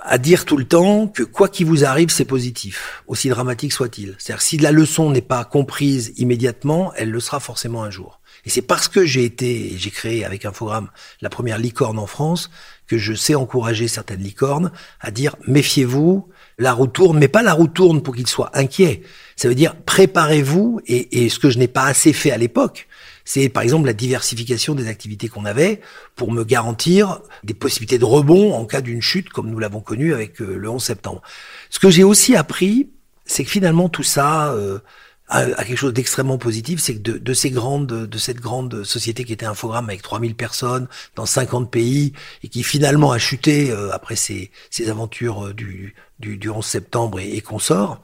à 0.08 0.18
dire 0.18 0.46
tout 0.46 0.58
le 0.58 0.64
temps 0.64 1.08
que 1.08 1.24
quoi 1.24 1.50
qu'il 1.50 1.66
vous 1.66 1.84
arrive, 1.84 2.10
c'est 2.10 2.26
positif, 2.26 3.04
aussi 3.08 3.28
dramatique 3.28 3.74
soit-il. 3.74 4.16
C'est-à-dire 4.18 4.42
si 4.42 4.58
la 4.58 4.72
leçon 4.72 5.12
n'est 5.12 5.22
pas 5.22 5.44
comprise 5.44 6.14
immédiatement, 6.18 6.94
elle 6.96 7.12
le 7.12 7.20
sera 7.20 7.40
forcément 7.40 7.84
un 7.84 7.92
jour. 7.92 8.22
Et 8.46 8.50
c'est 8.50 8.62
parce 8.62 8.88
que 8.88 9.06
j'ai 9.06 9.26
été, 9.26 9.74
j'ai 9.78 9.92
créé 9.92 10.24
avec 10.24 10.46
Infogrames 10.46 10.90
la 11.22 11.30
première 11.30 11.58
licorne 11.58 12.00
en 12.00 12.08
France, 12.08 12.50
que 12.88 12.98
je 12.98 13.14
sais 13.14 13.36
encourager 13.36 13.90
certaines 13.90 14.22
licornes 14.22 14.72
à 15.02 15.12
dire 15.12 15.36
méfiez-vous, 15.46 16.30
la 16.58 16.72
roue 16.72 16.88
tourne, 16.88 17.20
mais 17.20 17.28
pas 17.28 17.44
la 17.44 17.54
roue 17.54 17.68
tourne 17.68 18.02
pour 18.02 18.16
qu'ils 18.16 18.28
soient 18.28 18.52
inquiets. 18.54 19.02
Ça 19.36 19.50
veut 19.50 19.56
dire 19.56 19.76
préparez-vous, 19.86 20.80
et 20.86 21.28
ce 21.28 21.40
que 21.40 21.50
je 21.50 21.60
n'ai 21.60 21.68
pas 21.68 21.84
assez 21.84 22.14
fait 22.14 22.32
à 22.32 22.38
l'époque, 22.38 22.88
c'est 23.28 23.50
par 23.50 23.62
exemple 23.62 23.88
la 23.88 23.94
diversification 23.94 24.74
des 24.74 24.88
activités 24.88 25.28
qu'on 25.28 25.44
avait 25.44 25.82
pour 26.16 26.32
me 26.32 26.46
garantir 26.46 27.20
des 27.44 27.54
possibilités 27.54 28.00
de 28.00 28.06
rebond 28.06 28.54
en 28.54 28.66
cas 28.66 28.80
d'une 28.80 29.02
chute 29.02 29.28
comme 29.28 29.50
nous 29.50 29.60
l'avons 29.60 29.82
connu 29.82 30.14
avec 30.14 30.42
euh, 30.42 30.56
le 30.56 30.70
11 30.70 30.82
septembre. 30.82 31.22
Ce 31.70 31.78
que 31.78 31.90
j'ai 31.90 32.06
aussi 32.06 32.38
appris, 32.38 32.90
c'est 33.26 33.44
que 33.44 33.50
finalement 33.50 33.90
tout 33.90 34.02
ça 34.02 34.54
euh, 34.54 34.80
a, 35.28 35.44
quelque 35.66 35.76
chose 35.76 35.92
d'extrêmement 35.92 36.38
positif, 36.38 36.80
c'est 36.80 36.96
que 36.96 37.02
de, 37.02 37.18
de, 37.18 37.34
ces 37.34 37.52
grandes, 37.52 37.88
de 37.88 38.18
cette 38.18 38.40
grande 38.40 38.86
société 38.86 39.26
qui 39.26 39.34
était 39.34 39.46
Infogrames 39.46 39.90
avec 39.90 40.04
3000 40.04 40.34
personnes 40.34 40.88
dans 41.18 41.26
50 41.26 41.70
pays 41.70 42.14
et 42.44 42.48
qui 42.48 42.64
finalement 42.64 43.12
a 43.12 43.18
chuté 43.18 43.72
euh, 43.72 43.92
après 43.92 44.16
ces, 44.16 44.52
ces 44.70 44.90
aventures 44.90 45.54
du, 45.54 45.96
du, 46.20 46.38
du 46.38 46.50
11 46.50 46.66
septembre 46.66 47.20
et, 47.20 47.36
et 47.36 47.42
consorts, 47.42 48.02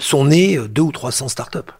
sont 0.00 0.24
nées 0.24 0.58
deux 0.66 0.82
ou 0.82 0.90
300 0.90 1.28
startups. 1.28 1.72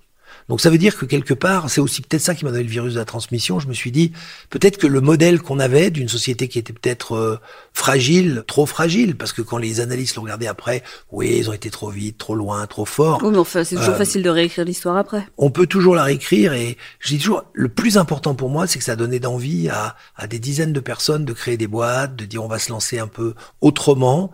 Donc 0.49 0.61
ça 0.61 0.71
veut 0.71 0.79
dire 0.79 0.97
que 0.97 1.05
quelque 1.05 1.35
part, 1.35 1.71
c'est 1.71 1.81
aussi 1.81 2.03
peut-être 2.03 2.23
ça 2.23 2.35
qui 2.35 2.45
m'a 2.45 2.51
donné 2.51 2.63
le 2.63 2.71
virus 2.71 2.95
de 2.95 2.99
la 2.99 3.05
transmission. 3.05 3.59
Je 3.59 3.67
me 3.67 3.75
suis 3.75 3.91
dit, 3.91 4.13
peut-être 4.51 4.79
que 4.79 4.87
le 4.87 5.01
modèle 5.01 5.41
qu'on 5.41 5.59
avait 5.59 5.91
d'une 5.91 6.09
société 6.09 6.49
qui 6.49 6.59
était 6.59 6.73
peut-être 6.73 7.17
euh, 7.17 7.41
fragile, 7.73 8.45
trop 8.47 8.67
fragile, 8.67 9.17
parce 9.17 9.33
que 9.33 9.43
quand 9.43 9.59
les 9.59 9.81
analystes 9.81 10.17
l'ont 10.17 10.23
regardé 10.23 10.47
après, 10.47 10.83
oui, 11.11 11.37
ils 11.39 11.51
ont 11.51 11.53
été 11.53 11.71
trop 11.71 11.91
vite, 11.91 12.19
trop 12.19 12.35
loin, 12.35 12.67
trop 12.67 12.85
forts. 12.85 13.21
Oui, 13.23 13.31
mais 13.33 13.39
enfin, 13.39 13.65
c'est 13.65 13.77
toujours 13.77 13.95
euh, 13.95 13.99
facile 13.99 14.23
de 14.23 14.31
réécrire 14.31 14.65
l'histoire 14.65 14.97
après. 14.97 15.27
On 15.37 15.51
peut 15.51 15.67
toujours 15.67 15.95
la 15.95 16.05
réécrire 16.05 16.53
et 16.53 16.77
je 17.01 17.09
dis 17.09 17.19
toujours, 17.19 17.45
le 17.53 17.69
plus 17.69 17.99
important 17.99 18.35
pour 18.35 18.49
moi, 18.49 18.67
c'est 18.67 18.79
que 18.79 18.85
ça 18.85 18.93
a 18.93 18.97
donné 18.97 19.19
d'envie 19.19 19.69
à, 19.69 19.97
à 20.17 20.27
des 20.27 20.39
dizaines 20.39 20.73
de 20.73 20.81
personnes 20.81 21.25
de 21.25 21.33
créer 21.33 21.57
des 21.57 21.67
boîtes, 21.67 22.15
de 22.15 22.25
dire 22.25 22.45
on 22.45 22.49
va 22.49 22.59
se 22.59 22.71
lancer 22.71 22.99
un 22.99 23.09
peu 23.09 23.35
autrement. 23.61 24.31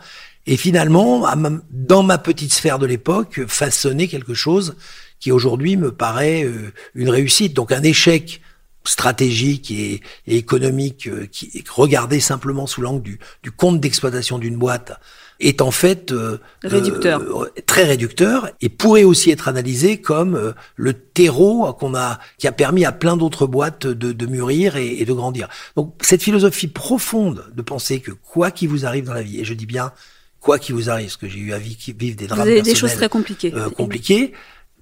Et 0.46 0.56
finalement, 0.56 1.24
dans 1.70 2.02
ma 2.02 2.18
petite 2.18 2.52
sphère 2.52 2.80
de 2.80 2.86
l'époque, 2.86 3.42
façonner 3.46 4.08
quelque 4.08 4.34
chose 4.34 4.74
qui 5.22 5.30
aujourd'hui 5.30 5.76
me 5.76 5.92
paraît 5.92 6.42
euh, 6.42 6.72
une 6.96 7.08
réussite. 7.08 7.54
Donc 7.54 7.70
un 7.70 7.84
échec 7.84 8.42
stratégique 8.84 9.70
et, 9.70 10.00
économique 10.26 11.06
euh, 11.06 11.26
qui 11.30 11.48
est 11.54 11.68
regardé 11.68 12.18
simplement 12.18 12.66
sous 12.66 12.82
l'angle 12.82 13.02
du, 13.02 13.20
du 13.44 13.52
compte 13.52 13.78
d'exploitation 13.80 14.40
d'une 14.40 14.56
boîte 14.56 14.98
est 15.38 15.60
en 15.60 15.70
fait 15.70 16.10
euh, 16.10 16.40
réducteur. 16.64 17.22
très 17.66 17.84
réducteur 17.84 18.50
et 18.60 18.68
pourrait 18.68 19.04
aussi 19.04 19.30
être 19.30 19.46
analysé 19.46 20.00
comme 20.00 20.54
le 20.74 20.92
terreau 20.92 21.72
qu'on 21.72 21.94
a 21.94 22.18
qui 22.38 22.48
a 22.48 22.52
permis 22.52 22.84
à 22.84 22.90
plein 22.90 23.16
d'autres 23.16 23.46
boîtes 23.46 23.86
de, 23.86 24.12
de 24.12 24.26
mûrir 24.26 24.74
et, 24.74 25.00
et, 25.00 25.04
de 25.04 25.12
grandir. 25.12 25.48
Donc 25.76 25.94
cette 26.00 26.22
philosophie 26.22 26.68
profonde 26.68 27.44
de 27.54 27.62
penser 27.62 28.00
que 28.00 28.10
quoi 28.10 28.50
qu'il 28.50 28.68
vous 28.68 28.86
arrive 28.86 29.04
dans 29.04 29.14
la 29.14 29.22
vie, 29.22 29.40
et 29.40 29.44
je 29.44 29.54
dis 29.54 29.66
bien 29.66 29.92
quoi 30.40 30.58
qu'il 30.58 30.74
vous 30.74 30.90
arrive, 30.90 31.06
parce 31.06 31.16
que 31.16 31.28
j'ai 31.28 31.38
eu 31.38 31.52
à 31.52 31.58
vivre 31.58 32.16
des 32.16 32.26
drames 32.26 32.40
vous 32.40 32.48
avez 32.48 32.62
des 32.62 32.74
choses 32.74 32.94
très 32.94 33.08
compliquées, 33.08 33.52
compliquées, 33.76 34.32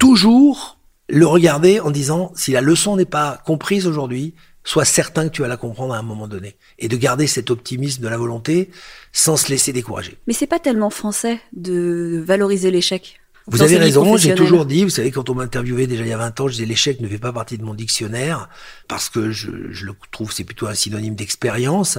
toujours 0.00 0.78
le 1.08 1.26
regarder 1.26 1.78
en 1.78 1.92
disant 1.92 2.32
si 2.34 2.50
la 2.50 2.60
leçon 2.60 2.96
n'est 2.96 3.04
pas 3.04 3.40
comprise 3.44 3.86
aujourd'hui, 3.86 4.34
sois 4.64 4.84
certain 4.84 5.28
que 5.28 5.32
tu 5.32 5.42
vas 5.42 5.48
la 5.48 5.56
comprendre 5.56 5.94
à 5.94 5.98
un 5.98 6.02
moment 6.02 6.26
donné 6.26 6.56
et 6.78 6.88
de 6.88 6.96
garder 6.96 7.26
cet 7.26 7.50
optimisme 7.50 8.02
de 8.02 8.08
la 8.08 8.16
volonté 8.16 8.70
sans 9.12 9.36
se 9.36 9.48
laisser 9.48 9.72
décourager. 9.72 10.18
Mais 10.26 10.32
c'est 10.32 10.46
pas 10.46 10.58
tellement 10.58 10.90
français 10.90 11.40
de 11.52 12.22
valoriser 12.24 12.70
l'échec. 12.70 13.20
Vous 13.46 13.62
avez 13.62 13.78
raison, 13.78 14.16
j'ai 14.16 14.34
toujours 14.34 14.64
dit, 14.64 14.84
vous 14.84 14.90
savez, 14.90 15.10
quand 15.10 15.28
on 15.28 15.34
m'interviewait 15.34 15.86
déjà 15.86 16.04
il 16.04 16.08
y 16.08 16.12
a 16.12 16.18
20 16.18 16.40
ans, 16.40 16.48
je 16.48 16.52
disais 16.52 16.66
l'échec 16.66 17.00
ne 17.00 17.08
fait 17.08 17.18
pas 17.18 17.32
partie 17.32 17.58
de 17.58 17.64
mon 17.64 17.74
dictionnaire 17.74 18.48
parce 18.86 19.08
que 19.08 19.30
je, 19.32 19.50
je 19.70 19.86
le 19.86 19.94
trouve 20.12 20.32
c'est 20.32 20.44
plutôt 20.44 20.66
un 20.66 20.74
synonyme 20.74 21.14
d'expérience. 21.14 21.98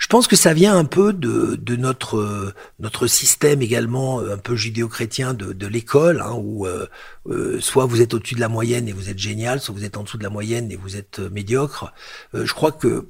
Je 0.00 0.06
pense 0.06 0.26
que 0.26 0.34
ça 0.34 0.54
vient 0.54 0.76
un 0.76 0.86
peu 0.86 1.12
de, 1.12 1.56
de 1.56 1.76
notre 1.76 2.54
notre 2.78 3.06
système 3.06 3.60
également 3.60 4.20
un 4.20 4.38
peu 4.38 4.56
judéo-chrétien 4.56 5.34
de, 5.34 5.52
de 5.52 5.66
l'école, 5.66 6.22
hein, 6.22 6.32
où 6.36 6.66
euh, 6.66 6.86
euh, 7.28 7.60
soit 7.60 7.84
vous 7.84 8.00
êtes 8.00 8.14
au-dessus 8.14 8.34
de 8.34 8.40
la 8.40 8.48
moyenne 8.48 8.88
et 8.88 8.92
vous 8.92 9.10
êtes 9.10 9.18
génial, 9.18 9.60
soit 9.60 9.74
vous 9.74 9.84
êtes 9.84 9.98
en 9.98 10.02
dessous 10.02 10.16
de 10.16 10.22
la 10.22 10.30
moyenne 10.30 10.72
et 10.72 10.76
vous 10.76 10.96
êtes 10.96 11.20
euh, 11.20 11.28
médiocre. 11.30 11.92
je 12.32 12.52
crois 12.52 12.72
que 12.72 13.08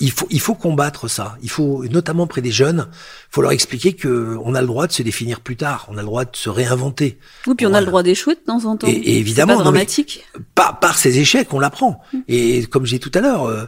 il 0.00 0.12
faut, 0.12 0.26
il 0.30 0.40
faut 0.40 0.54
combattre 0.54 1.08
ça. 1.08 1.36
Il 1.42 1.50
faut, 1.50 1.84
notamment 1.88 2.26
près 2.26 2.40
des 2.40 2.50
jeunes, 2.50 2.88
faut 3.30 3.42
leur 3.42 3.52
expliquer 3.52 3.94
que 3.94 4.36
on 4.44 4.54
a 4.54 4.60
le 4.60 4.66
droit 4.66 4.86
de 4.86 4.92
se 4.92 5.02
définir 5.02 5.40
plus 5.40 5.56
tard. 5.56 5.86
On 5.88 5.96
a 5.96 6.02
le 6.02 6.06
droit 6.06 6.24
de 6.24 6.36
se 6.36 6.48
réinventer. 6.48 7.18
Oui, 7.46 7.54
puis 7.56 7.66
on 7.66 7.74
a 7.74 7.80
le 7.80 7.86
droit 7.86 8.02
d'échouer 8.02 8.34
de 8.34 8.40
temps 8.40 8.64
en 8.64 8.76
temps. 8.76 8.86
Et, 8.86 9.18
évidemment, 9.18 9.56
pas 9.56 9.62
dramatique. 9.62 10.24
par, 10.54 10.78
par 10.78 10.96
ces 10.96 11.18
échecs, 11.18 11.52
on 11.52 11.58
l'apprend. 11.58 12.00
Mmh. 12.12 12.18
Et 12.28 12.66
comme 12.66 12.86
j'ai 12.86 12.98
dit 12.98 13.10
tout 13.10 13.18
à 13.18 13.20
l'heure, 13.20 13.44
euh, 13.46 13.64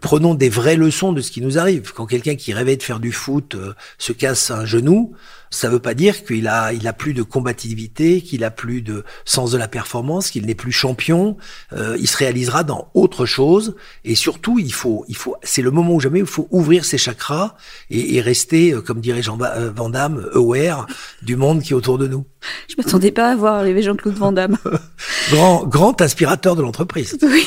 prenons 0.00 0.34
des 0.34 0.48
vraies 0.48 0.76
leçons 0.76 1.12
de 1.12 1.20
ce 1.20 1.30
qui 1.30 1.40
nous 1.40 1.58
arrive. 1.58 1.92
Quand 1.92 2.06
quelqu'un 2.06 2.36
qui 2.36 2.52
rêvait 2.52 2.76
de 2.76 2.82
faire 2.82 3.00
du 3.00 3.10
foot 3.10 3.54
euh, 3.54 3.74
se 3.98 4.12
casse 4.12 4.50
un 4.50 4.64
genou, 4.64 5.12
ça 5.50 5.68
veut 5.68 5.80
pas 5.80 5.94
dire 5.94 6.24
qu'il 6.24 6.46
a, 6.46 6.72
il 6.72 6.86
a 6.86 6.92
plus 6.92 7.14
de 7.14 7.22
combativité, 7.22 8.22
qu'il 8.22 8.44
a 8.44 8.50
plus 8.50 8.80
de 8.80 9.04
sens 9.24 9.50
de 9.50 9.58
la 9.58 9.68
performance, 9.68 10.30
qu'il 10.30 10.46
n'est 10.46 10.54
plus 10.54 10.72
champion. 10.72 11.36
Euh, 11.72 11.96
il 11.98 12.06
se 12.06 12.16
réalisera 12.16 12.62
dans 12.62 12.90
autre 12.94 13.26
chose. 13.26 13.74
Et 14.04 14.14
surtout, 14.14 14.58
il 14.58 14.72
faut, 14.72 15.04
il 15.08 15.16
faut, 15.16 15.36
c'est 15.42 15.62
le 15.62 15.70
moment 15.70 15.94
où 15.94 16.00
jamais 16.00 16.20
il 16.20 16.26
faut 16.26 16.46
ouvrir 16.50 16.84
ses 16.84 16.96
chakras 16.96 17.56
et, 17.90 18.16
et 18.16 18.20
rester, 18.20 18.74
comme 18.86 19.00
dirait 19.00 19.22
Jean 19.22 19.36
Van 19.36 19.90
Damme, 19.90 20.28
aware 20.32 20.86
du 21.22 21.36
monde 21.36 21.60
qui 21.60 21.72
est 21.72 21.76
autour 21.76 21.98
de 21.98 22.06
nous. 22.06 22.24
Je 22.68 22.76
m'attendais 22.78 23.10
pas 23.10 23.32
à 23.32 23.36
voir 23.36 23.54
arriver 23.56 23.82
Jean-Claude 23.82 24.14
Van 24.14 24.32
Damme. 24.32 24.56
grand, 25.30 25.66
grand 25.66 26.00
inspirateur 26.00 26.56
de 26.56 26.62
l'entreprise. 26.62 27.18
Oui. 27.22 27.46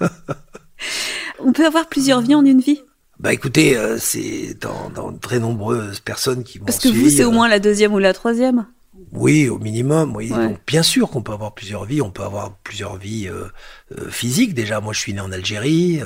On 1.44 1.52
peut 1.52 1.66
avoir 1.66 1.86
plusieurs 1.86 2.20
vies 2.20 2.34
en 2.34 2.44
une 2.44 2.60
vie. 2.60 2.80
Bah 3.18 3.32
écoutez, 3.32 3.76
euh, 3.76 3.98
c'est 3.98 4.56
dans, 4.60 4.90
dans, 4.94 5.12
très 5.12 5.38
nombreuses 5.38 6.00
personnes 6.00 6.42
qui 6.42 6.58
m'ont 6.58 6.64
Parce 6.64 6.78
que 6.78 6.88
vous, 6.88 7.10
c'est 7.10 7.24
au 7.24 7.30
moins 7.30 7.48
la 7.48 7.60
deuxième 7.60 7.92
ou 7.92 7.98
la 7.98 8.14
troisième 8.14 8.66
Oui, 9.12 9.48
au 9.48 9.58
minimum, 9.58 10.14
oui. 10.14 10.32
bien 10.66 10.82
sûr 10.82 11.10
qu'on 11.10 11.22
peut 11.22 11.32
avoir 11.32 11.54
plusieurs 11.54 11.84
vies, 11.84 12.00
on 12.00 12.10
peut 12.10 12.22
avoir 12.22 12.52
plusieurs 12.58 12.96
vies 12.96 13.28
euh, 13.28 13.48
euh, 13.98 14.08
physiques. 14.10 14.54
Déjà, 14.54 14.80
moi 14.80 14.92
je 14.92 15.00
suis 15.00 15.12
né 15.12 15.20
en 15.20 15.32
Algérie, 15.32 16.00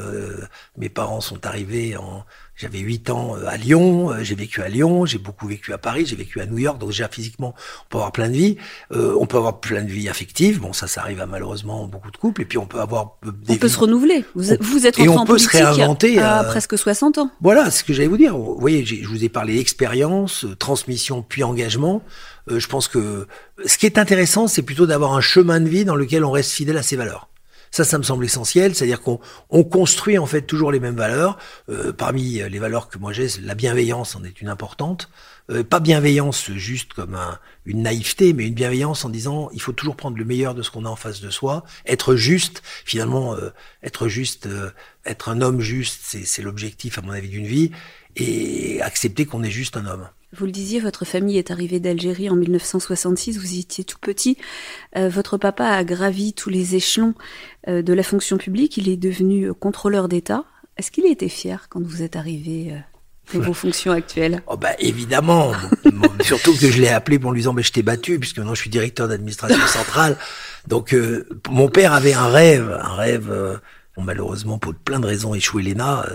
mes 0.76 0.88
parents 0.88 1.20
sont 1.20 1.44
arrivés 1.46 1.96
en, 1.96 2.24
j'avais 2.56 2.78
8 2.78 3.10
ans 3.10 3.36
euh, 3.36 3.46
à 3.48 3.56
Lyon, 3.56 4.10
euh, 4.10 4.22
j'ai 4.22 4.36
vécu 4.36 4.62
à 4.62 4.68
Lyon, 4.68 5.06
j'ai 5.06 5.18
beaucoup 5.18 5.48
vécu 5.48 5.72
à 5.72 5.78
Paris, 5.78 6.06
j'ai 6.06 6.14
vécu 6.14 6.40
à 6.40 6.46
New 6.46 6.58
York, 6.58 6.78
donc 6.78 6.90
déjà 6.90 7.08
physiquement, 7.08 7.54
on 7.56 7.88
peut 7.88 7.96
avoir 7.96 8.12
plein 8.12 8.28
de 8.28 8.34
vies. 8.34 8.56
Euh, 8.92 9.16
on 9.18 9.26
peut 9.26 9.36
avoir 9.36 9.60
plein 9.60 9.82
de 9.82 9.90
vies 9.90 10.08
affectives, 10.08 10.60
bon 10.60 10.72
ça, 10.72 10.86
ça 10.86 11.00
arrive 11.00 11.20
à 11.20 11.26
malheureusement 11.26 11.86
beaucoup 11.86 12.12
de 12.12 12.16
couples, 12.16 12.42
et 12.42 12.44
puis 12.44 12.58
on 12.58 12.66
peut 12.66 12.80
avoir 12.80 13.16
des 13.24 13.54
On 13.54 13.56
peut 13.56 13.68
se 13.68 13.78
renouveler, 13.78 14.24
vous, 14.34 14.44
vous 14.60 14.86
êtes 14.86 14.98
et 15.00 15.08
on 15.08 15.24
peut 15.24 15.38
se 15.38 15.48
réinventer 15.48 16.20
à, 16.20 16.44
presque 16.44 16.78
60 16.78 17.18
ans. 17.18 17.30
Voilà, 17.40 17.70
ce 17.70 17.82
que 17.82 17.92
j'allais 17.92 18.08
vous 18.08 18.16
dire. 18.16 18.36
Vous 18.36 18.56
voyez, 18.58 18.84
je 18.84 19.06
vous 19.08 19.24
ai 19.24 19.28
parlé 19.28 19.58
expérience, 19.58 20.46
transmission, 20.58 21.24
puis 21.28 21.42
engagement. 21.42 22.02
Je 22.48 22.66
pense 22.66 22.88
que 22.88 23.26
ce 23.64 23.78
qui 23.78 23.86
est 23.86 23.98
intéressant, 23.98 24.48
c'est 24.48 24.62
plutôt 24.62 24.86
d'avoir 24.86 25.14
un 25.14 25.20
chemin 25.20 25.60
de 25.60 25.68
vie 25.68 25.84
dans 25.84 25.96
lequel 25.96 26.24
on 26.24 26.30
reste 26.30 26.52
fidèle 26.52 26.76
à 26.76 26.82
ses 26.82 26.96
valeurs. 26.96 27.28
Ça, 27.70 27.82
ça 27.82 27.98
me 27.98 28.04
semble 28.04 28.24
essentiel, 28.24 28.74
c'est-à-dire 28.74 29.00
qu'on 29.00 29.18
on 29.50 29.64
construit 29.64 30.16
en 30.16 30.26
fait 30.26 30.42
toujours 30.42 30.70
les 30.70 30.78
mêmes 30.78 30.94
valeurs. 30.94 31.38
Euh, 31.68 31.92
parmi 31.92 32.34
les 32.48 32.58
valeurs 32.60 32.88
que 32.88 32.98
moi 32.98 33.12
j'ai, 33.12 33.26
la 33.42 33.56
bienveillance 33.56 34.14
en 34.14 34.22
est 34.22 34.40
une 34.40 34.48
importante. 34.48 35.10
Euh, 35.50 35.62
pas 35.62 35.80
bienveillance 35.80 36.50
juste 36.52 36.94
comme 36.94 37.14
un, 37.14 37.38
une 37.66 37.82
naïveté, 37.82 38.32
mais 38.32 38.46
une 38.46 38.54
bienveillance 38.54 39.04
en 39.04 39.10
disant 39.10 39.50
il 39.52 39.60
faut 39.60 39.72
toujours 39.72 39.96
prendre 39.96 40.16
le 40.16 40.24
meilleur 40.24 40.54
de 40.54 40.62
ce 40.62 40.70
qu'on 40.70 40.86
a 40.86 40.88
en 40.88 40.96
face 40.96 41.20
de 41.20 41.28
soi, 41.28 41.64
être 41.84 42.16
juste. 42.16 42.62
Finalement, 42.84 43.34
euh, 43.34 43.50
être 43.82 44.08
juste, 44.08 44.46
euh, 44.46 44.70
être 45.04 45.28
un 45.28 45.42
homme 45.42 45.60
juste, 45.60 46.16
c'est 46.24 46.42
l'objectif 46.42 46.96
à 46.98 47.02
mon 47.02 47.12
avis 47.12 47.28
d'une 47.28 47.46
vie, 47.46 47.72
et 48.16 48.80
accepter 48.80 49.26
qu'on 49.26 49.42
est 49.42 49.50
juste 49.50 49.76
un 49.76 49.86
homme. 49.86 50.08
Vous 50.36 50.46
le 50.46 50.52
disiez, 50.52 50.80
votre 50.80 51.04
famille 51.04 51.38
est 51.38 51.52
arrivée 51.52 51.78
d'Algérie 51.78 52.28
en 52.28 52.34
1966, 52.34 53.38
vous 53.38 53.58
étiez 53.58 53.84
tout 53.84 53.98
petit. 54.00 54.36
Euh, 54.96 55.08
votre 55.08 55.36
papa 55.36 55.66
a 55.66 55.84
gravi 55.84 56.32
tous 56.32 56.50
les 56.50 56.74
échelons 56.74 57.14
euh, 57.68 57.82
de 57.82 57.92
la 57.92 58.02
fonction 58.02 58.36
publique, 58.36 58.76
il 58.76 58.88
est 58.88 58.96
devenu 58.96 59.54
contrôleur 59.54 60.08
d'État. 60.08 60.44
Est-ce 60.76 60.90
qu'il 60.90 61.04
a 61.04 61.10
été 61.10 61.28
fier 61.28 61.68
quand 61.68 61.80
vous 61.80 62.02
êtes 62.02 62.16
arrivé 62.16 62.72
euh, 62.72 63.38
vos 63.38 63.52
fonctions 63.54 63.92
actuelles? 63.92 64.42
Oh 64.48 64.56
bah 64.56 64.72
évidemment, 64.80 65.52
surtout 66.20 66.56
que 66.56 66.68
je 66.68 66.80
l'ai 66.80 66.88
appelé 66.88 67.20
pour 67.20 67.30
lui 67.30 67.40
disant 67.40 67.52
mais 67.52 67.62
je 67.62 67.72
t'ai 67.72 67.82
battu 67.82 68.18
puisque 68.18 68.38
maintenant 68.38 68.54
je 68.54 68.60
suis 68.60 68.70
directeur 68.70 69.06
d'administration 69.06 69.64
centrale. 69.68 70.16
Donc 70.66 70.94
euh, 70.94 71.28
mon 71.48 71.68
père 71.68 71.92
avait 71.92 72.14
un 72.14 72.26
rêve, 72.26 72.76
un 72.82 72.94
rêve 72.94 73.60
bon, 73.96 74.02
malheureusement 74.02 74.58
pour 74.58 74.74
plein 74.74 74.98
de 74.98 75.06
raisons 75.06 75.32
échoué 75.32 75.62
l'ENA, 75.62 76.06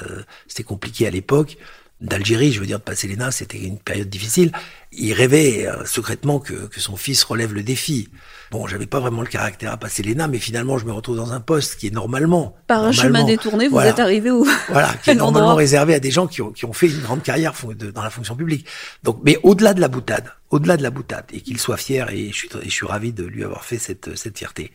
c'était 0.48 0.64
compliqué 0.64 1.08
à 1.08 1.10
l'époque 1.10 1.58
d'Algérie, 2.02 2.54
je 2.54 2.60
veux 2.60 2.66
dire, 2.66 2.80
de 2.80 2.84
passer 2.84 3.08
l'ENA, 3.08 3.32
c'était 3.32 3.58
une 3.58 3.78
période 3.78 4.10
difficile. 4.10 4.52
Il 4.92 5.14
rêvait 5.14 5.68
euh, 5.68 5.86
secrètement 5.86 6.40
que, 6.40 6.54
que, 6.68 6.80
son 6.80 6.96
fils 6.96 7.24
relève 7.24 7.54
le 7.54 7.62
défi. 7.62 8.10
Bon, 8.52 8.68
j'avais 8.68 8.86
pas 8.86 9.00
vraiment 9.00 9.22
le 9.22 9.28
caractère 9.28 9.72
à 9.72 9.78
passer 9.78 10.02
l'ENA, 10.02 10.28
mais 10.28 10.40
finalement, 10.40 10.78
je 10.78 10.86
me 10.86 10.94
retrouve 10.94 11.18
dans 11.18 11.34
un 11.34 11.42
poste 11.42 11.76
qui 11.76 11.88
est 11.88 11.94
normalement... 11.94 12.56
Par 12.68 12.84
un 12.84 12.92
chemin 12.92 13.26
détourné, 13.26 13.68
vous 13.68 13.80
êtes 13.80 14.00
arrivé 14.00 14.32
où 14.32 14.48
Voilà, 14.70 14.94
qui 15.04 15.12
est 15.12 15.16
normalement 15.16 15.56
réservé 15.56 15.94
à 15.94 16.00
des 16.00 16.12
gens 16.12 16.28
qui 16.28 16.42
ont, 16.42 16.52
qui 16.52 16.66
ont 16.66 16.74
fait 16.74 16.88
une 16.88 17.02
grande 17.02 17.22
carrière 17.22 17.54
dans 17.94 18.04
la 18.04 18.10
fonction 18.10 18.36
publique. 18.36 18.66
Donc, 19.04 19.20
mais 19.24 19.38
au-delà 19.44 19.74
de 19.74 19.82
la 19.82 19.90
boutade, 19.90 20.32
au-delà 20.52 20.78
de 20.78 20.84
la 20.84 20.92
boutade, 20.92 21.26
et 21.34 21.42
qu'il 21.42 21.60
soit 21.60 21.78
fier, 21.78 22.10
et 22.12 22.32
je 22.32 22.36
suis, 22.36 22.50
et 22.62 22.70
je 22.70 22.74
suis 22.74 22.88
ravi 22.88 23.12
de 23.12 23.26
lui 23.26 23.44
avoir 23.44 23.66
fait 23.66 23.78
cette, 23.78 24.16
cette 24.16 24.38
fierté 24.38 24.72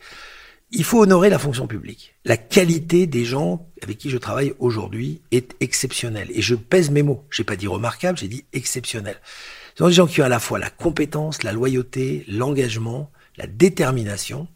il 0.71 0.83
faut 0.83 1.01
honorer 1.01 1.29
la 1.29 1.39
fonction 1.39 1.67
publique. 1.67 2.15
La 2.25 2.37
qualité 2.37 3.07
des 3.07 3.25
gens 3.25 3.67
avec 3.81 3.97
qui 3.97 4.09
je 4.09 4.17
travaille 4.17 4.53
aujourd'hui 4.59 5.21
est 5.31 5.55
exceptionnelle. 5.59 6.27
Et 6.31 6.41
je 6.41 6.55
pèse 6.55 6.89
mes 6.89 7.03
mots. 7.03 7.25
J'ai 7.29 7.43
pas 7.43 7.55
dit 7.55 7.67
remarquable, 7.67 8.17
j'ai 8.17 8.27
dit 8.27 8.45
exceptionnel. 8.53 9.17
Ce 9.75 9.83
sont 9.83 9.87
des 9.87 9.93
gens 9.93 10.07
qui 10.07 10.21
ont 10.21 10.25
à 10.25 10.29
la 10.29 10.39
fois 10.39 10.59
la 10.59 10.69
compétence, 10.69 11.43
la 11.43 11.53
loyauté, 11.53 12.25
l'engagement, 12.27 13.11
la 13.37 13.47
détermination. 13.47 14.47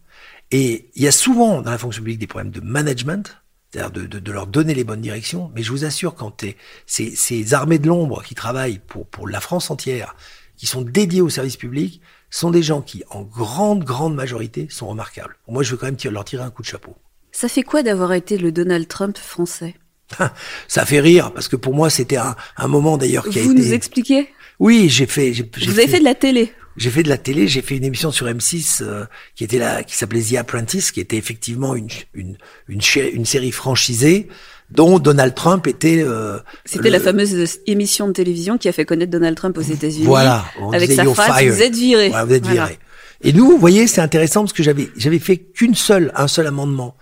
Et 0.52 0.90
il 0.96 1.04
y 1.04 1.08
a 1.08 1.12
souvent 1.12 1.62
dans 1.62 1.72
la 1.72 1.78
fonction 1.78 2.02
publique 2.02 2.20
des 2.20 2.28
problèmes 2.28 2.52
de 2.52 2.62
management. 2.62 3.38
c'est-à-dire 3.72 3.92
de, 3.92 4.06
de, 4.08 4.20
de, 4.20 4.32
leur 4.32 4.48
donner 4.48 4.74
les 4.74 4.84
bonnes 4.84 5.02
directions. 5.02 5.52
Mais 5.54 5.62
je 5.62 5.72
vous 5.72 5.86
assure, 5.86 6.16
quand 6.16 6.44
ces, 6.88 7.16
ces 7.16 7.54
armées 7.54 7.80
de 7.80 7.88
l'ombre 7.88 8.24
qui 8.24 8.34
travaillent 8.34 8.80
pour, 8.80 9.06
pour 9.06 9.28
la 9.28 9.42
France 9.42 9.70
entière, 9.70 10.16
qui 10.58 10.66
sont 10.66 10.82
dédiés 10.82 11.22
au 11.22 11.30
service 11.30 11.56
public, 11.56 12.02
sont 12.30 12.52
des 12.52 12.64
gens 12.64 12.82
qui, 12.82 13.04
en 13.10 13.24
grande, 13.24 13.84
grande 13.84 14.16
majorité, 14.16 14.68
sont 14.70 14.88
remarquables. 14.88 15.36
Moi, 15.48 15.64
je 15.64 15.72
veux 15.72 15.78
quand 15.78 15.88
même 15.88 15.98
leur 16.12 16.26
tirer 16.26 16.44
un 16.44 16.52
coup 16.52 16.62
de 16.62 16.68
chapeau. 16.68 16.96
Ça 17.32 17.48
fait 17.48 17.64
quoi 17.64 17.84
d'avoir 17.84 18.14
été 18.14 18.38
le 18.38 18.52
Donald 18.52 18.88
Trump 18.88 19.18
français? 19.18 19.76
Ça 20.68 20.86
fait 20.86 21.00
rire, 21.00 21.32
parce 21.34 21.48
que 21.48 21.56
pour 21.56 21.76
moi, 21.76 21.90
c'était 21.90 22.18
un, 22.18 22.36
un, 22.58 22.68
moment 22.68 22.98
d'ailleurs 22.98 23.24
qui 23.24 23.30
Vous 23.30 23.38
a 23.38 23.42
été... 23.42 23.48
Vous 23.48 23.54
nous 23.54 23.74
expliquez 23.74 24.30
Oui, 24.60 24.90
j'ai 24.90 25.06
fait... 25.06 25.32
Vous 25.32 25.80
avez 25.80 25.88
fait 25.88 26.00
de 26.00 26.04
la 26.04 26.16
télé 26.16 26.52
j'ai 26.78 26.92
fait 26.92 27.04
de 27.04 27.10
la 27.10 27.18
télé, 27.18 27.50
j'ai 27.50 27.62
fait 27.62 27.76
une 27.76 27.84
émission 27.84 28.10
sur 28.10 28.26
M6 28.28 28.84
euh, 28.84 29.04
qui 29.36 29.44
était 29.44 29.58
là, 29.58 29.84
qui 29.84 29.98
s'appelait 29.98 30.22
The 30.22 30.36
Apprentice, 30.36 30.92
qui 30.92 31.02
était 31.02 31.18
effectivement 31.18 31.76
une 31.76 31.90
une 32.14 32.38
une, 32.70 32.80
une 33.14 33.26
série 33.26 33.52
franchisée 33.52 34.30
dont 34.72 35.00
Donald 35.00 35.34
Trump 35.36 35.68
était. 35.68 36.04
Euh, 36.04 36.40
C'était 36.66 36.86
le... 36.86 36.92
la 36.92 37.00
fameuse 37.00 37.60
émission 37.66 38.08
de 38.08 38.14
télévision 38.14 38.58
qui 38.58 38.68
a 38.70 38.72
fait 38.72 38.86
connaître 38.86 39.12
Donald 39.12 39.36
Trump 39.36 39.58
aux 39.58 39.62
États-Unis. 39.62 40.06
Voilà, 40.06 40.46
avec 40.74 40.92
sa 40.92 41.06
phrase 41.06 41.44
"Vous 41.46 41.62
êtes 41.62 41.76
viré". 41.76 42.10
Ouais, 42.10 42.26
vous 42.26 42.34
êtes 42.34 42.44
voilà. 42.44 42.66
viré. 42.66 42.80
Et 43.22 43.34
nous, 43.34 43.46
vous 43.46 43.58
voyez, 43.58 43.88
c'est 43.88 44.02
intéressant 44.02 44.42
parce 44.42 44.54
que 44.54 44.64
j'avais 44.64 44.90
j'avais 44.96 45.20
fait 45.20 45.38
qu'une 45.38 45.76
seule 45.76 46.12
un 46.16 46.28
seul 46.28 46.48
amendement 46.48 46.96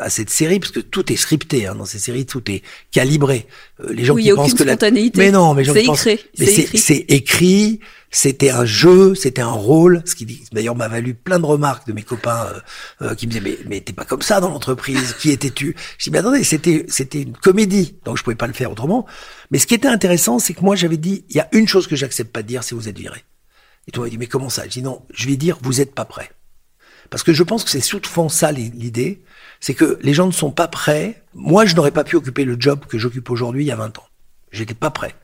à 0.00 0.10
cette 0.10 0.30
série 0.30 0.58
parce 0.58 0.72
que 0.72 0.80
tout 0.80 1.12
est 1.12 1.16
scripté 1.16 1.66
hein, 1.66 1.74
dans 1.74 1.84
ces 1.84 1.98
séries, 1.98 2.26
tout 2.26 2.50
est 2.50 2.62
calibré. 2.90 3.46
Euh, 3.84 3.92
les 3.92 4.04
gens 4.04 4.14
oui, 4.14 4.22
qui 4.22 4.28
y 4.28 4.32
a 4.32 4.34
pensent 4.34 4.54
que 4.54 4.64
la 4.64 4.76
mais 5.16 5.30
non, 5.30 5.54
mais 5.54 5.62
les 5.62 5.66
gens 5.66 5.74
qui 5.74 5.80
écrit. 5.80 6.24
mais 6.38 6.46
c'est 6.46 7.04
écrit, 7.08 7.80
c'était 8.10 8.50
un 8.50 8.64
jeu, 8.64 9.14
c'était 9.14 9.42
un 9.42 9.52
rôle, 9.52 10.02
ce 10.04 10.14
qui 10.14 10.44
d'ailleurs 10.52 10.74
m'a 10.74 10.88
valu 10.88 11.14
plein 11.14 11.38
de 11.38 11.46
remarques 11.46 11.86
de 11.86 11.92
mes 11.92 12.02
copains 12.02 12.46
euh, 12.46 12.60
euh, 13.06 13.14
qui 13.14 13.26
me 13.26 13.32
disaient 13.32 13.44
mais 13.44 13.58
mais 13.68 13.80
t'es 13.80 13.92
pas 13.92 14.04
comme 14.04 14.22
ça 14.22 14.40
dans 14.40 14.48
l'entreprise, 14.48 15.14
qui 15.20 15.30
étais-tu? 15.30 15.76
Je 15.98 16.04
dis 16.04 16.10
mais 16.10 16.18
attendez, 16.18 16.42
c'était 16.42 16.86
c'était 16.88 17.22
une 17.22 17.36
comédie, 17.36 17.98
donc 18.04 18.18
je 18.18 18.24
pouvais 18.24 18.36
pas 18.36 18.48
le 18.48 18.52
faire 18.52 18.70
autrement. 18.72 19.06
Mais 19.50 19.58
ce 19.58 19.66
qui 19.66 19.74
était 19.74 19.88
intéressant, 19.88 20.38
c'est 20.38 20.54
que 20.54 20.62
moi 20.62 20.74
j'avais 20.76 20.96
dit 20.96 21.24
il 21.30 21.36
y 21.36 21.40
a 21.40 21.48
une 21.52 21.68
chose 21.68 21.86
que 21.86 21.96
j'accepte 21.96 22.32
pas 22.32 22.42
de 22.42 22.48
dire, 22.48 22.64
c'est 22.64 22.74
vous 22.74 22.88
êtes 22.88 22.98
viré. 22.98 23.24
Et 23.88 23.92
toi, 23.92 24.08
il 24.08 24.10
dit 24.10 24.18
mais 24.18 24.26
comment 24.26 24.50
ça? 24.50 24.64
Je 24.64 24.70
dis 24.70 24.82
non, 24.82 25.02
je 25.12 25.26
vais 25.26 25.36
dire 25.36 25.58
vous 25.62 25.80
êtes 25.80 25.94
pas 25.94 26.04
prêt. 26.04 26.30
Parce 27.10 27.22
que 27.22 27.32
je 27.32 27.42
pense 27.42 27.64
que 27.64 27.70
c'est 27.70 27.80
souvent 27.80 28.28
ça 28.28 28.52
l'idée, 28.52 29.22
c'est 29.58 29.74
que 29.74 29.98
les 30.02 30.14
gens 30.14 30.26
ne 30.26 30.32
sont 30.32 30.52
pas 30.52 30.68
prêts. 30.68 31.22
Moi, 31.34 31.66
je 31.66 31.74
n'aurais 31.74 31.90
pas 31.90 32.04
pu 32.04 32.16
occuper 32.16 32.44
le 32.44 32.56
job 32.58 32.86
que 32.86 32.98
j'occupe 32.98 33.30
aujourd'hui 33.30 33.64
il 33.64 33.66
y 33.66 33.72
a 33.72 33.76
20 33.76 33.98
ans. 33.98 34.06
J'étais 34.52 34.74
pas 34.74 34.90
prêt. 34.90 35.14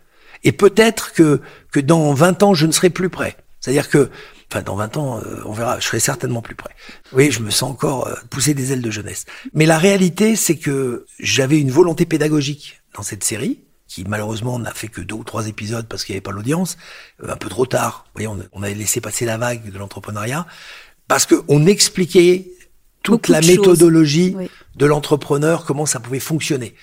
Et 0.45 0.53
peut-être 0.53 1.13
que, 1.13 1.41
que 1.73 1.81
dans 1.81 2.13
20 2.13 2.43
ans, 2.43 2.55
je 2.55 2.67
ne 2.67 2.73
serai 2.73 2.91
plus 2.91 3.11
prêt. 3.11 3.37
C'est-à-dire 3.61 3.89
que, 3.89 4.11
enfin, 4.51 4.63
dans 4.63 4.77
20 4.77 4.97
ans, 4.97 5.21
euh, 5.21 5.41
on 5.45 5.53
verra, 5.53 5.81
je 5.81 5.87
serai 5.87 6.01
certainement 6.01 6.43
plus 6.43 6.55
prêt. 6.55 6.75
Oui, 7.13 7.31
je 7.31 7.41
me 7.41 7.51
sens 7.51 7.71
encore 7.71 8.07
euh, 8.07 8.15
pousser 8.31 8.55
des 8.55 8.73
ailes 8.73 8.83
de 8.83 8.91
jeunesse. 8.91 9.25
Mais 9.55 9.67
la 9.67 9.79
réalité, 9.79 10.37
c'est 10.37 10.57
que 10.57 11.07
j'avais 11.19 11.59
une 11.59 11.71
volonté 11.71 12.07
pédagogique 12.07 12.81
dans 12.95 13.03
cette 13.03 13.25
série, 13.25 13.61
qui 13.89 14.05
malheureusement 14.07 14.59
n'a 14.59 14.73
fait 14.73 14.89
que 14.89 15.01
deux 15.01 15.15
ou 15.15 15.25
trois 15.25 15.47
épisodes 15.49 15.87
parce 15.87 16.05
qu'il 16.05 16.13
n'y 16.13 16.17
avait 16.17 16.23
pas 16.23 16.33
l'audience, 16.33 16.77
euh, 17.23 17.33
un 17.33 17.37
peu 17.37 17.49
trop 17.49 17.67
tard. 17.67 18.05
Vous 18.07 18.23
voyez, 18.23 18.29
on, 18.29 18.39
on 18.53 18.63
avait 18.63 18.75
laissé 18.75 19.01
passer 19.01 19.25
la 19.25 19.37
vague 19.37 19.71
de 19.71 19.79
l'entrepreneuriat, 19.79 20.47
parce 21.09 21.27
qu'on 21.27 21.67
expliquait 21.67 22.49
toute 23.03 23.29
Beaucoup 23.29 23.33
la 23.33 23.41
méthodologie. 23.41 24.35
Oui. 24.37 24.51
de 24.75 24.87
l'entrepreneur, 24.87 25.65
comment 25.65 25.87
ça 25.87 26.01
pouvait 26.01 26.21
fonctionner. 26.21 26.75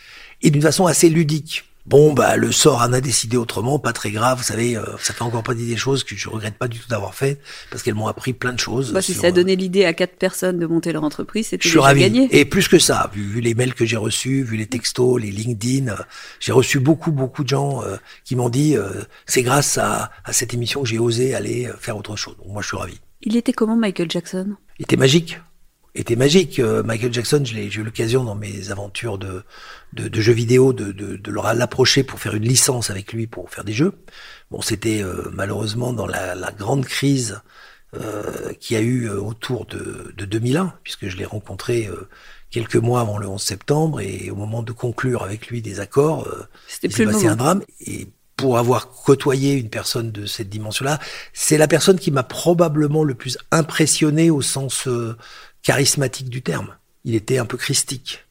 Et 0.41 0.49
d'une 0.49 0.61
façon 0.61 0.85
assez 0.85 1.09
ludique. 1.09 1.65
Bon, 1.85 2.13
bah, 2.13 2.37
le 2.37 2.53
sort 2.53 2.81
en 2.81 2.93
a 2.93 3.01
décidé 3.01 3.35
autrement, 3.35 3.77
pas 3.77 3.91
très 3.91 4.11
grave. 4.11 4.37
Vous 4.37 4.43
savez, 4.45 4.77
euh, 4.77 4.85
ça 4.99 5.13
fait 5.13 5.21
encore 5.21 5.43
partie 5.43 5.65
des 5.65 5.75
choses 5.75 6.05
que 6.05 6.15
je 6.15 6.29
regrette 6.29 6.57
pas 6.57 6.69
du 6.69 6.79
tout 6.79 6.87
d'avoir 6.87 7.13
fait, 7.13 7.41
parce 7.69 7.83
qu'elles 7.83 7.93
m'ont 7.93 8.07
appris 8.07 8.31
plein 8.31 8.53
de 8.53 8.59
choses. 8.59 8.93
Bah, 8.93 9.01
si 9.01 9.11
sur, 9.11 9.21
ça 9.21 9.27
a 9.27 9.29
euh, 9.31 9.33
donné 9.33 9.57
l'idée 9.57 9.83
à 9.83 9.93
quatre 9.93 10.15
personnes 10.15 10.59
de 10.59 10.65
monter 10.65 10.93
leur 10.93 11.03
entreprise, 11.03 11.47
c'était 11.47 11.63
je 11.63 11.67
suis 11.67 11.77
déjà 11.79 11.87
ravi. 11.87 11.99
gagné. 11.99 12.29
Et 12.31 12.45
plus 12.45 12.69
que 12.69 12.79
ça, 12.79 13.11
vu, 13.13 13.23
vu 13.23 13.41
les 13.41 13.53
mails 13.53 13.73
que 13.73 13.85
j'ai 13.85 13.97
reçus, 13.97 14.43
vu 14.43 14.55
les 14.55 14.67
textos, 14.67 15.21
les 15.21 15.29
LinkedIn, 15.29 15.89
euh, 15.89 15.97
j'ai 16.39 16.53
reçu 16.53 16.79
beaucoup, 16.79 17.11
beaucoup 17.11 17.43
de 17.43 17.49
gens 17.49 17.83
euh, 17.83 17.97
qui 18.23 18.37
m'ont 18.37 18.49
dit 18.49 18.77
euh, 18.77 19.01
c'est 19.25 19.43
grâce 19.43 19.77
à, 19.77 20.09
à 20.23 20.31
cette 20.31 20.53
émission 20.53 20.83
que 20.83 20.87
j'ai 20.87 20.99
osé 20.99 21.35
aller 21.35 21.69
faire 21.79 21.97
autre 21.97 22.15
chose. 22.15 22.37
Donc 22.37 22.47
moi, 22.47 22.61
je 22.61 22.67
suis 22.67 22.77
ravi. 22.77 22.97
Il 23.23 23.35
était 23.35 23.51
comment 23.53 23.75
Michael 23.75 24.09
Jackson? 24.09 24.55
Il 24.79 24.83
était 24.83 24.97
magique. 24.97 25.37
Était 25.95 26.15
magique. 26.15 26.59
Euh, 26.59 26.81
Michael 26.81 27.13
Jackson, 27.13 27.43
j'ai 27.45 27.65
eu 27.65 27.83
l'occasion 27.83 28.23
dans 28.23 28.35
mes 28.35 28.71
aventures 28.71 29.17
de, 29.19 29.43
de, 29.93 30.07
de 30.07 30.21
jeux 30.21 30.33
vidéo 30.33 30.73
de, 30.73 30.91
de, 30.91 31.17
de 31.17 31.31
l'approcher 31.31 32.03
pour 32.03 32.19
faire 32.19 32.33
une 32.33 32.43
licence 32.43 32.89
avec 32.89 33.13
lui 33.13 33.27
pour 33.27 33.49
faire 33.51 33.63
des 33.63 33.73
jeux. 33.73 33.93
Bon, 34.49 34.61
c'était 34.61 35.03
euh, 35.03 35.29
malheureusement 35.31 35.93
dans 35.93 36.07
la, 36.07 36.33
la 36.33 36.51
grande 36.51 36.85
crise 36.85 37.41
euh, 37.95 38.53
qu'il 38.59 38.75
y 38.75 38.79
a 38.79 38.81
eu 38.83 39.07
euh, 39.07 39.19
autour 39.19 39.67
de, 39.67 40.13
de 40.17 40.25
2001, 40.25 40.73
puisque 40.83 41.09
je 41.09 41.17
l'ai 41.17 41.25
rencontré 41.25 41.85
euh, 41.85 42.07
quelques 42.49 42.75
mois 42.75 43.01
avant 43.01 43.17
le 43.17 43.27
11 43.27 43.41
septembre 43.41 44.01
et 44.01 44.31
au 44.31 44.35
moment 44.35 44.63
de 44.63 44.71
conclure 44.71 45.23
avec 45.23 45.47
lui 45.47 45.61
des 45.61 45.79
accords, 45.79 46.27
euh, 46.27 46.47
C'était 46.67 46.87
il 46.87 46.93
plus 46.93 47.05
s'est 47.05 47.11
passé 47.11 47.27
un 47.27 47.35
drame. 47.35 47.61
Et 47.85 48.07
pour 48.35 48.57
avoir 48.57 48.89
côtoyé 48.89 49.53
une 49.53 49.69
personne 49.69 50.11
de 50.11 50.25
cette 50.25 50.49
dimension-là, 50.49 50.99
c'est 51.33 51.57
la 51.57 51.67
personne 51.67 51.99
qui 51.99 52.11
m'a 52.11 52.23
probablement 52.23 53.03
le 53.03 53.13
plus 53.13 53.37
impressionné 53.51 54.29
au 54.31 54.41
sens 54.41 54.87
euh, 54.87 55.15
charismatique 55.63 56.29
du 56.29 56.41
terme. 56.41 56.75
Il 57.05 57.15
était 57.15 57.37
un 57.37 57.45
peu 57.45 57.57
christique. 57.57 58.25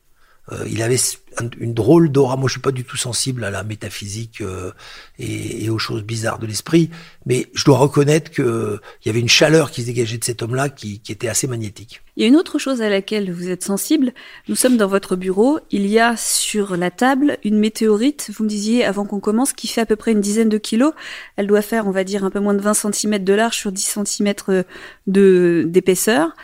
Euh, 0.50 0.66
il 0.68 0.82
avait 0.82 0.98
un- 1.38 1.48
une 1.60 1.72
drôle 1.72 2.10
d'aura. 2.10 2.36
Moi, 2.36 2.48
je 2.48 2.54
suis 2.54 2.60
pas 2.60 2.72
du 2.72 2.82
tout 2.84 2.96
sensible 2.96 3.44
à 3.44 3.50
la 3.50 3.62
métaphysique 3.62 4.40
euh, 4.40 4.72
et, 5.18 5.70
aux 5.70 5.78
choses 5.78 6.02
bizarres 6.02 6.40
de 6.40 6.46
l'esprit, 6.46 6.90
mais 7.26 7.46
je 7.54 7.64
dois 7.64 7.78
reconnaître 7.78 8.32
que 8.32 8.80
il 9.02 9.08
y 9.08 9.10
avait 9.10 9.20
une 9.20 9.28
chaleur 9.28 9.70
qui 9.70 9.82
se 9.82 9.86
dégageait 9.86 10.18
de 10.18 10.24
cet 10.24 10.42
homme-là 10.42 10.68
qui, 10.68 11.00
était 11.08 11.28
assez 11.28 11.46
magnétique. 11.46 12.02
Il 12.16 12.22
y 12.22 12.24
a 12.24 12.28
une 12.28 12.36
autre 12.36 12.58
chose 12.58 12.82
à 12.82 12.88
laquelle 12.88 13.32
vous 13.32 13.48
êtes 13.50 13.62
sensible. 13.62 14.12
Nous 14.48 14.56
sommes 14.56 14.76
dans 14.76 14.88
votre 14.88 15.14
bureau. 15.14 15.60
Il 15.70 15.86
y 15.86 16.00
a 16.00 16.16
sur 16.16 16.76
la 16.76 16.90
table 16.90 17.38
une 17.44 17.58
météorite, 17.58 18.30
vous 18.36 18.42
me 18.42 18.48
disiez 18.48 18.84
avant 18.84 19.06
qu'on 19.06 19.20
commence, 19.20 19.52
qui 19.52 19.68
fait 19.68 19.80
à 19.82 19.86
peu 19.86 19.96
près 19.96 20.10
une 20.10 20.20
dizaine 20.20 20.48
de 20.48 20.58
kilos. 20.58 20.92
Elle 21.36 21.46
doit 21.46 21.62
faire, 21.62 21.86
on 21.86 21.92
va 21.92 22.02
dire, 22.02 22.24
un 22.24 22.30
peu 22.30 22.40
moins 22.40 22.54
de 22.54 22.60
20 22.60 22.74
cm 22.74 23.22
de 23.22 23.32
large 23.32 23.56
sur 23.56 23.70
10 23.70 23.98
cm 24.04 24.64
de, 25.06 25.64
d'épaisseur. 25.68 26.34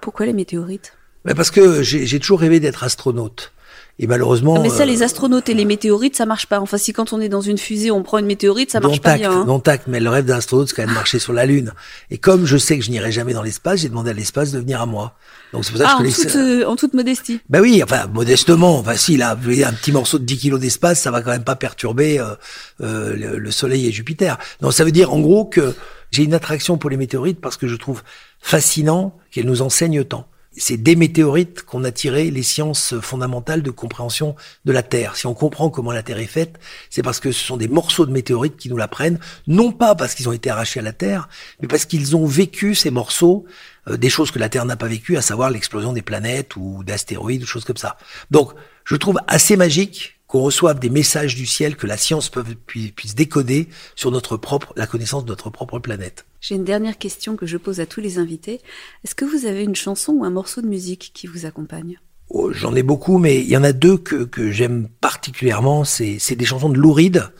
Pourquoi 0.00 0.26
les 0.26 0.32
météorites? 0.32 0.96
Mais 1.24 1.34
parce 1.34 1.50
que 1.50 1.82
j'ai 1.82 2.20
toujours 2.20 2.40
rêvé 2.40 2.60
d'être 2.60 2.84
astronaute. 2.84 3.52
Et 3.98 4.06
malheureusement, 4.06 4.60
Mais 4.62 4.68
ça, 4.68 4.82
euh, 4.82 4.86
les 4.86 5.02
astronautes 5.02 5.48
et 5.48 5.54
les 5.54 5.64
météorites, 5.64 6.16
ça 6.16 6.26
marche 6.26 6.46
pas. 6.46 6.60
Enfin, 6.60 6.76
si 6.76 6.92
quand 6.92 7.14
on 7.14 7.20
est 7.20 7.30
dans 7.30 7.40
une 7.40 7.56
fusée, 7.56 7.90
on 7.90 8.02
prend 8.02 8.18
une 8.18 8.26
météorite, 8.26 8.70
ça 8.70 8.78
marche 8.78 8.96
non 8.96 8.98
pas 9.00 9.10
tact, 9.12 9.20
bien. 9.20 9.32
hein. 9.32 9.44
non 9.46 9.58
tact, 9.58 9.84
mais 9.86 10.00
le 10.00 10.10
rêve 10.10 10.26
d'un 10.26 10.36
astronaute, 10.36 10.68
c'est 10.68 10.74
quand 10.74 10.84
même 10.84 10.94
marcher 10.94 11.18
sur 11.18 11.32
la 11.32 11.46
Lune. 11.46 11.72
Et 12.10 12.18
comme 12.18 12.44
je 12.44 12.58
sais 12.58 12.78
que 12.78 12.84
je 12.84 12.90
n'irai 12.90 13.10
jamais 13.10 13.32
dans 13.32 13.42
l'espace, 13.42 13.80
j'ai 13.80 13.88
demandé 13.88 14.10
à 14.10 14.12
l'espace 14.12 14.52
de 14.52 14.58
venir 14.58 14.82
à 14.82 14.86
moi. 14.86 15.14
Donc 15.54 15.64
c'est 15.64 15.70
pour 15.72 15.80
ça 15.80 15.86
que 15.86 15.90
Ah, 15.92 16.04
je 16.04 16.08
en 16.08 16.12
toute, 16.12 16.28
ça. 16.28 16.38
euh, 16.38 16.64
en 16.66 16.76
toute 16.76 16.92
modestie. 16.92 17.40
Ben 17.48 17.60
oui, 17.62 17.80
enfin, 17.82 18.06
modestement, 18.12 18.78
enfin 18.78 18.96
si, 18.96 19.16
là, 19.16 19.30
un 19.32 19.72
petit 19.72 19.92
morceau 19.92 20.18
de 20.18 20.24
10 20.24 20.36
kilos 20.36 20.60
d'espace, 20.60 21.00
ça 21.00 21.10
va 21.10 21.22
quand 21.22 21.30
même 21.30 21.44
pas 21.44 21.56
perturber 21.56 22.18
euh, 22.20 22.34
euh, 22.82 23.16
le, 23.16 23.38
le 23.38 23.50
Soleil 23.50 23.86
et 23.86 23.92
Jupiter. 23.92 24.36
Donc 24.60 24.74
ça 24.74 24.84
veut 24.84 24.92
dire 24.92 25.14
en 25.14 25.20
gros 25.20 25.46
que 25.46 25.74
j'ai 26.10 26.22
une 26.24 26.34
attraction 26.34 26.76
pour 26.76 26.90
les 26.90 26.98
météorites 26.98 27.40
parce 27.40 27.56
que 27.56 27.66
je 27.66 27.76
trouve 27.76 28.02
fascinant 28.40 29.16
qu'elles 29.30 29.46
nous 29.46 29.62
enseignent 29.62 30.04
tant. 30.04 30.26
C'est 30.58 30.78
des 30.78 30.96
météorites 30.96 31.62
qu'on 31.62 31.84
a 31.84 31.90
tiré 31.92 32.30
les 32.30 32.42
sciences 32.42 32.94
fondamentales 33.00 33.62
de 33.62 33.70
compréhension 33.70 34.36
de 34.64 34.72
la 34.72 34.82
Terre. 34.82 35.16
Si 35.16 35.26
on 35.26 35.34
comprend 35.34 35.68
comment 35.68 35.92
la 35.92 36.02
Terre 36.02 36.18
est 36.18 36.26
faite, 36.26 36.58
c'est 36.88 37.02
parce 37.02 37.20
que 37.20 37.30
ce 37.30 37.44
sont 37.44 37.56
des 37.56 37.68
morceaux 37.68 38.06
de 38.06 38.12
météorites 38.12 38.56
qui 38.56 38.70
nous 38.70 38.76
l'apprennent, 38.76 39.18
non 39.46 39.70
pas 39.72 39.94
parce 39.94 40.14
qu'ils 40.14 40.28
ont 40.28 40.32
été 40.32 40.48
arrachés 40.48 40.80
à 40.80 40.82
la 40.82 40.92
Terre, 40.92 41.28
mais 41.60 41.68
parce 41.68 41.84
qu'ils 41.84 42.16
ont 42.16 42.26
vécu 42.26 42.74
ces 42.74 42.90
morceaux 42.90 43.44
euh, 43.88 43.96
des 43.96 44.08
choses 44.08 44.30
que 44.30 44.38
la 44.38 44.48
Terre 44.48 44.64
n'a 44.64 44.76
pas 44.76 44.88
vécues, 44.88 45.16
à 45.16 45.22
savoir 45.22 45.50
l'explosion 45.50 45.92
des 45.92 46.02
planètes 46.02 46.56
ou 46.56 46.82
d'astéroïdes 46.84 47.42
ou 47.42 47.46
choses 47.46 47.64
comme 47.64 47.76
ça. 47.76 47.98
Donc, 48.30 48.52
je 48.84 48.96
trouve 48.96 49.18
assez 49.26 49.56
magique 49.56 50.18
qu'on 50.26 50.40
reçoive 50.40 50.80
des 50.80 50.90
messages 50.90 51.36
du 51.36 51.46
ciel 51.46 51.76
que 51.76 51.86
la 51.86 51.96
science 51.96 52.30
peut, 52.30 52.44
puis- 52.66 52.92
puisse 52.92 53.14
décoder 53.14 53.68
sur 53.94 54.10
notre 54.10 54.36
propre, 54.36 54.72
la 54.76 54.86
connaissance 54.86 55.24
de 55.24 55.30
notre 55.30 55.50
propre 55.50 55.78
planète. 55.78 56.24
J'ai 56.46 56.54
une 56.54 56.62
dernière 56.62 56.96
question 56.96 57.34
que 57.34 57.44
je 57.44 57.56
pose 57.56 57.80
à 57.80 57.86
tous 57.86 58.00
les 58.00 58.18
invités. 58.18 58.60
Est-ce 59.02 59.16
que 59.16 59.24
vous 59.24 59.46
avez 59.46 59.64
une 59.64 59.74
chanson 59.74 60.12
ou 60.12 60.24
un 60.24 60.30
morceau 60.30 60.62
de 60.62 60.68
musique 60.68 61.10
qui 61.12 61.26
vous 61.26 61.44
accompagne? 61.44 61.98
Oh, 62.28 62.52
J'en 62.52 62.76
ai 62.76 62.84
beaucoup, 62.84 63.18
mais 63.18 63.40
il 63.40 63.48
y 63.48 63.56
en 63.56 63.64
a 63.64 63.72
deux 63.72 63.98
que, 63.98 64.22
que 64.22 64.52
j'aime 64.52 64.88
particulièrement. 65.00 65.82
C'est 65.82 66.36
des 66.36 66.44
chansons 66.44 66.68
de 66.68 66.78
Lou 66.78 66.92
Reed. 66.92 67.32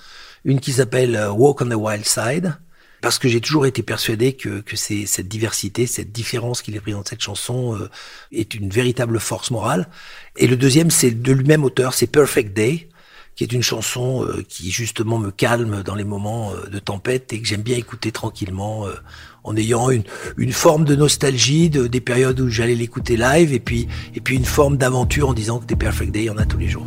Une 0.45 0.59
qui 0.59 0.73
s'appelle 0.73 1.15
euh, 1.15 1.31
Walk 1.31 1.63
on 1.63 1.69
the 1.69 1.75
Wild 1.75 2.05
Side, 2.05 2.57
parce 3.01 3.21
que 3.21 3.29
j'ai 3.29 3.41
toujours 3.41 3.65
été 3.65 3.85
persuadé 3.85 4.33
que, 4.33 4.61
que 4.61 4.75
c'est 4.75 5.07
cette 5.07 5.29
diversité, 5.29 5.87
cette 5.87 6.11
différence 6.11 6.61
qu'il 6.61 6.81
présente 6.81 7.09
cette 7.09 7.23
chanson 7.23 7.77
euh, 7.77 7.89
est 8.33 8.55
une 8.55 8.71
véritable 8.71 9.21
force 9.21 9.53
morale. 9.53 9.89
Et 10.37 10.49
le 10.49 10.57
deuxième, 10.57 10.91
c'est 10.91 11.13
de 11.13 11.33
lui-même 11.33 11.63
auteur, 11.63 11.95
c'est 11.95 12.09
Perfect 12.09 12.57
Day, 12.57 12.89
qui 13.37 13.45
est 13.45 13.53
une 13.53 13.63
chanson 13.63 14.25
euh, 14.25 14.43
qui 14.49 14.71
justement 14.71 15.19
me 15.19 15.31
calme 15.31 15.83
dans 15.85 15.95
les 15.95 16.05
moments 16.05 16.53
euh, 16.53 16.69
de 16.69 16.79
tempête 16.79 17.33
et 17.33 17.41
que 17.41 17.47
j'aime 17.47 17.63
bien 17.63 17.77
écouter 17.77 18.11
tranquillement 18.11 18.87
euh, 18.87 18.95
en 19.45 19.55
ayant 19.57 19.91
une, 19.91 20.53
forme 20.53 20.85
de 20.85 20.97
nostalgie 20.97 21.71
de, 21.71 21.87
des 21.87 22.01
périodes 22.01 22.41
où 22.41 22.49
j'allais 22.49 22.75
l'écouter 22.75 23.17
live 23.17 23.53
et 23.53 23.61
puis, 23.61 23.87
et 24.15 24.21
puis 24.21 24.37
une 24.37 24.45
forme 24.47 24.77
d'aventure 24.77 25.29
en 25.29 25.35
disant 25.35 25.61
que 25.61 25.67
des 25.67 25.77
Perfect 25.77 26.13
Day, 26.13 26.23
il 26.23 26.25
y 26.25 26.31
en 26.31 26.39
a 26.39 26.47
tous 26.47 26.59
les 26.59 26.67
jours. 26.67 26.87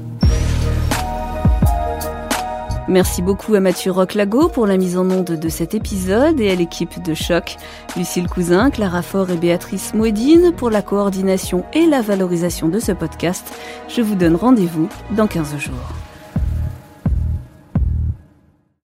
Merci 2.90 3.22
beaucoup 3.22 3.54
à 3.54 3.60
Mathieu 3.60 3.92
Roclago 3.92 4.50
pour 4.50 4.66
la 4.66 4.76
mise 4.76 4.98
en 4.98 5.10
onde 5.12 5.40
de 5.40 5.50
cet 5.50 5.76
épisode 5.76 6.40
et 6.40 6.50
à 6.50 6.56
l'équipe 6.56 7.02
de 7.04 7.14
Choc, 7.14 7.58
Lucille 7.96 8.28
Cousin, 8.28 8.72
Clara 8.72 9.04
Faure 9.04 9.30
et 9.30 9.38
Béatrice 9.38 9.94
Mouedine 9.94 10.52
pour 10.58 10.72
la 10.72 10.82
coordination 10.82 11.64
et 11.74 11.86
la 11.86 12.02
valorisation 12.02 12.68
de 12.68 12.80
ce 12.80 12.92
podcast. 12.92 13.54
Je 13.88 14.02
vous 14.02 14.16
donne 14.16 14.36
rendez-vous 14.36 14.90
dans 15.12 15.28
15 15.28 15.58
jours. 15.60 16.09